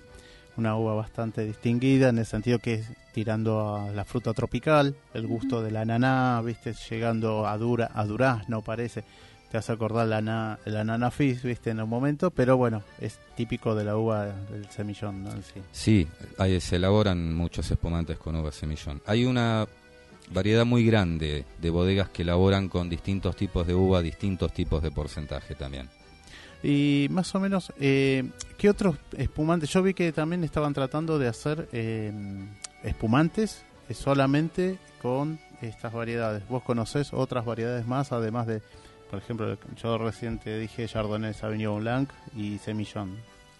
[0.56, 5.26] una uva bastante distinguida en el sentido que es tirando a la fruta tropical, el
[5.26, 9.02] gusto del ananá, viste, llegando a dura, a durazno parece,
[9.50, 13.18] te hace acordar la ana, el ananá fizz, viste, en un momento, pero bueno, es
[13.36, 15.32] típico de la uva del semillón, ¿no?
[15.32, 15.60] Sí.
[15.72, 19.02] Sí, ahí se elaboran muchos espumantes con uva semillón.
[19.04, 19.66] Hay una
[20.32, 24.90] variedad muy grande de bodegas que elaboran con distintos tipos de uva, distintos tipos de
[24.90, 25.88] porcentaje también.
[26.62, 28.24] Y más o menos, eh,
[28.56, 29.70] ¿qué otros espumantes?
[29.70, 32.12] Yo vi que también estaban tratando de hacer eh,
[32.84, 36.46] espumantes eh, solamente con estas variedades.
[36.48, 38.62] ¿Vos conocés otras variedades más, además de,
[39.10, 43.16] por ejemplo, yo recién te dije Chardonnay, Sauvignon Blanc y Semillón?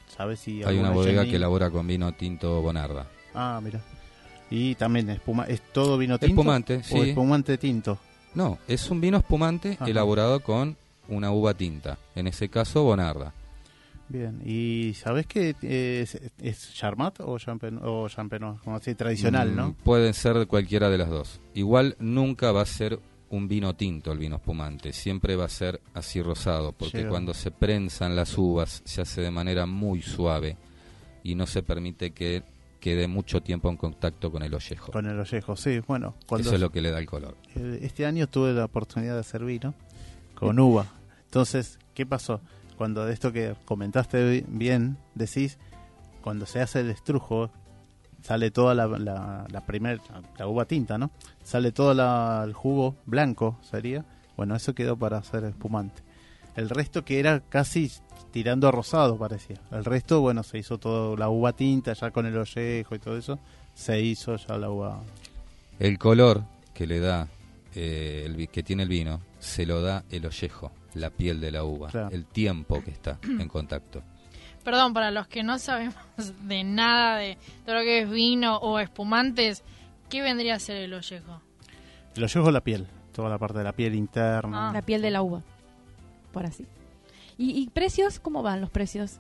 [0.07, 3.07] ¿Sabes si Hay una bodega que elabora con vino tinto Bonarda.
[3.35, 3.81] Ah, mira.
[4.55, 6.35] Y también espuma, ¿es todo vino tinto?
[6.35, 6.99] Espumante, ¿O sí.
[7.09, 7.99] espumante tinto?
[8.35, 9.87] No, es un vino espumante Ajá.
[9.89, 10.77] elaborado con
[11.09, 13.33] una uva tinta, en ese caso Bonarda.
[14.09, 18.61] Bien, ¿y sabés qué es, es Charmat o Champenois, o Champenois?
[18.61, 19.75] Como así, tradicional, Mm, ¿no?
[19.85, 21.41] Pueden ser cualquiera de las dos.
[21.55, 22.99] Igual nunca va a ser
[23.31, 27.51] un vino tinto el vino espumante, siempre va a ser así rosado, porque cuando se
[27.51, 30.59] prensan las uvas se hace de manera muy suave
[31.25, 32.43] y no se permite que
[32.83, 34.91] quede mucho tiempo en contacto con el ollejo.
[34.91, 35.79] Con el ollejo, sí.
[35.87, 37.37] Bueno, cuando Eso es lo que le da el color.
[37.55, 39.73] este año tuve la oportunidad de hacer vino
[40.35, 40.87] con uva.
[41.27, 42.41] Entonces, ¿qué pasó?
[42.77, 45.59] Cuando de esto que comentaste bi- bien, decís,
[46.23, 47.51] cuando se hace el estrujo,
[48.21, 50.03] sale toda la, la, la primera,
[50.37, 51.13] la uva tinta, ¿no?
[51.45, 54.05] Sale todo la- el jugo blanco, sería.
[54.37, 56.03] Bueno, eso quedó para hacer espumante.
[56.57, 57.91] El resto que era casi
[58.31, 59.57] tirando a rosado, parecía.
[59.71, 63.17] El resto, bueno, se hizo todo la uva tinta, ya con el ollejo y todo
[63.17, 63.39] eso,
[63.75, 65.01] se hizo ya la uva.
[65.79, 66.43] El color
[66.75, 67.29] que le da,
[67.75, 71.51] eh, el vi- que tiene el vino, se lo da el ollejo, la piel de
[71.51, 72.09] la uva, Claro.
[72.11, 74.03] el tiempo que está en contacto.
[74.65, 75.95] Perdón, para los que no sabemos
[76.43, 77.37] de nada de
[77.67, 79.63] todo lo que es vino o espumantes,
[80.09, 81.41] ¿qué vendría a ser el ollejo?
[82.15, 84.69] El ollejo es la piel, toda la parte de la piel interna.
[84.69, 84.73] Ah.
[84.73, 85.43] La piel de la uva.
[86.33, 86.67] Por así.
[87.39, 88.19] ¿Y, y precios?
[88.21, 89.19] ¿Cómo van los precios?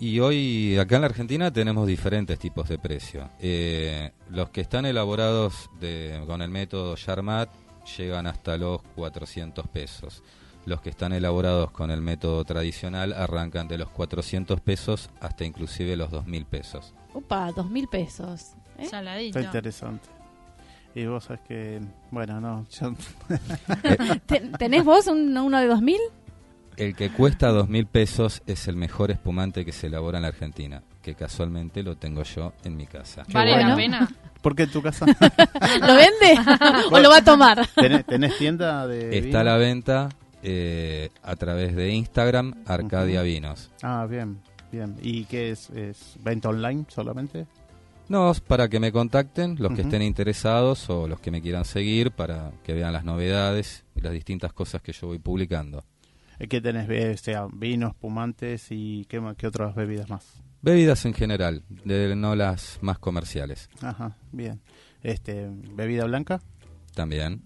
[0.00, 3.28] Y hoy acá en la Argentina tenemos diferentes tipos de precio.
[3.40, 7.48] Eh, los que están elaborados de- con el método Charmat
[7.96, 10.22] llegan hasta los 400 pesos.
[10.66, 15.96] Los que están elaborados con el método tradicional arrancan de los 400 pesos hasta inclusive
[15.96, 16.94] los 2.000 pesos.
[17.14, 18.52] Opa, dos mil pesos.
[18.78, 18.84] ¿eh?
[18.86, 19.38] Saladito.
[19.38, 20.08] Está interesante.
[20.98, 21.80] Y vos sabés que,
[22.10, 22.94] bueno, no, yo-
[24.26, 26.00] ¿Ten- ¿Tenés vos un- uno de dos mil?
[26.76, 30.80] El que cuesta 2.000 pesos es el mejor espumante que se elabora en la Argentina,
[31.02, 33.24] que casualmente lo tengo yo en mi casa.
[33.32, 33.68] ¿Vale bueno.
[33.70, 34.08] la pena?
[34.40, 35.04] ¿por qué en tu casa?
[35.80, 36.40] ¿Lo vende?
[36.92, 37.66] ¿O lo va a tomar?
[37.74, 40.08] ¿Tenés, tenés tienda de Está a la venta
[40.44, 43.22] eh, a través de Instagram, Arcadia.
[43.22, 43.70] Vinos.
[43.82, 44.38] Ah, bien,
[44.70, 44.96] bien.
[45.02, 45.70] ¿Y qué es?
[45.70, 47.46] ¿Es venta online solamente?
[48.08, 51.64] No, es para que me contacten los que estén interesados o los que me quieran
[51.64, 55.84] seguir para que vean las novedades y las distintas cosas que yo voy publicando.
[56.38, 56.88] Eh, ¿Qué tenés?
[56.88, 60.42] Eh, O sea, vinos, espumantes y qué, qué otras bebidas más.
[60.62, 63.68] Bebidas en general, de, no las más comerciales.
[63.82, 64.60] Ajá, bien.
[65.02, 66.40] Este, ¿Bebida blanca?
[66.94, 67.42] También,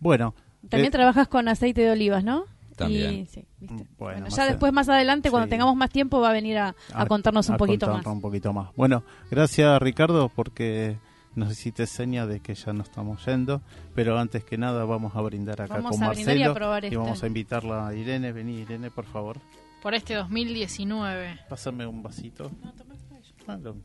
[0.00, 0.34] Bueno.
[0.68, 2.44] También eh, trabajas con aceite de olivas, ¿no?
[2.80, 3.14] También.
[3.14, 3.74] Y- sí, ¿viste?
[3.74, 5.50] Bueno, Bueno, más ya a- después, más adelante, cuando sí.
[5.50, 8.14] tengamos más tiempo, va a venir a, a contarnos un a poquito contar más.
[8.14, 8.74] un poquito más.
[8.76, 10.98] Bueno, gracias Ricardo porque
[11.34, 13.62] nos hiciste señas de que ya no estamos yendo,
[13.94, 16.54] pero antes que nada vamos a brindar acá Vamos con a brindar y a Marcelo
[16.54, 16.96] probar este.
[16.96, 19.38] vamos a invitarla a Irene, vení Irene por favor,
[19.82, 21.38] Por este 2019.
[21.48, 22.50] pásame un vasito.
[23.46, 23.76] Ah, lo-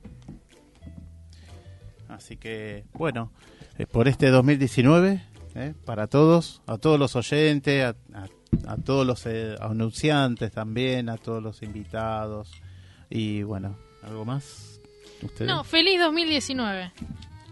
[2.07, 3.31] Así que bueno,
[3.77, 5.23] eh, por este 2019
[5.55, 8.27] eh, para todos, a todos los oyentes, a, a-
[8.67, 12.51] a todos los eh, anunciantes también, a todos los invitados
[13.09, 14.79] y bueno, algo más.
[15.21, 15.47] ¿Ustedes?
[15.47, 16.91] No, feliz 2019.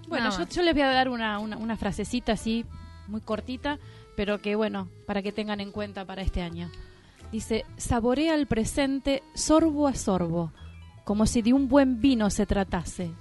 [0.07, 2.65] Bueno, yo, les voy a dar una, una, una frasecita así,
[3.07, 3.79] muy cortita,
[4.15, 6.69] pero que bueno, para que tengan en cuenta para este año.
[7.31, 10.51] Dice, saborea el presente sorbo a sorbo,
[11.03, 13.11] como si de un buen vino se tratase.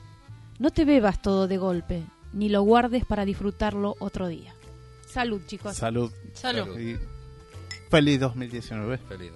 [0.59, 4.55] No te bebas todo de golpe, ni lo guardes para disfrutarlo otro día.
[5.07, 5.77] Salud, chicos.
[5.77, 6.13] Salud.
[6.35, 6.79] Salud.
[6.79, 6.99] Y
[7.93, 8.97] feliz 2019.
[9.07, 9.33] feliz.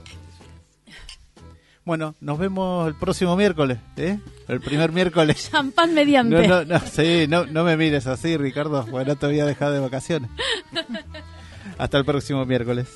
[1.85, 4.19] Bueno, nos vemos el próximo miércoles, ¿eh?
[4.49, 5.49] El primer miércoles.
[5.53, 6.49] Champán mediante.
[6.49, 9.45] No, no, no, sí, no, no me mires así, Ricardo, porque no te voy a
[9.45, 10.31] dejar de vacaciones.
[11.79, 12.89] Hasta el próximo miércoles.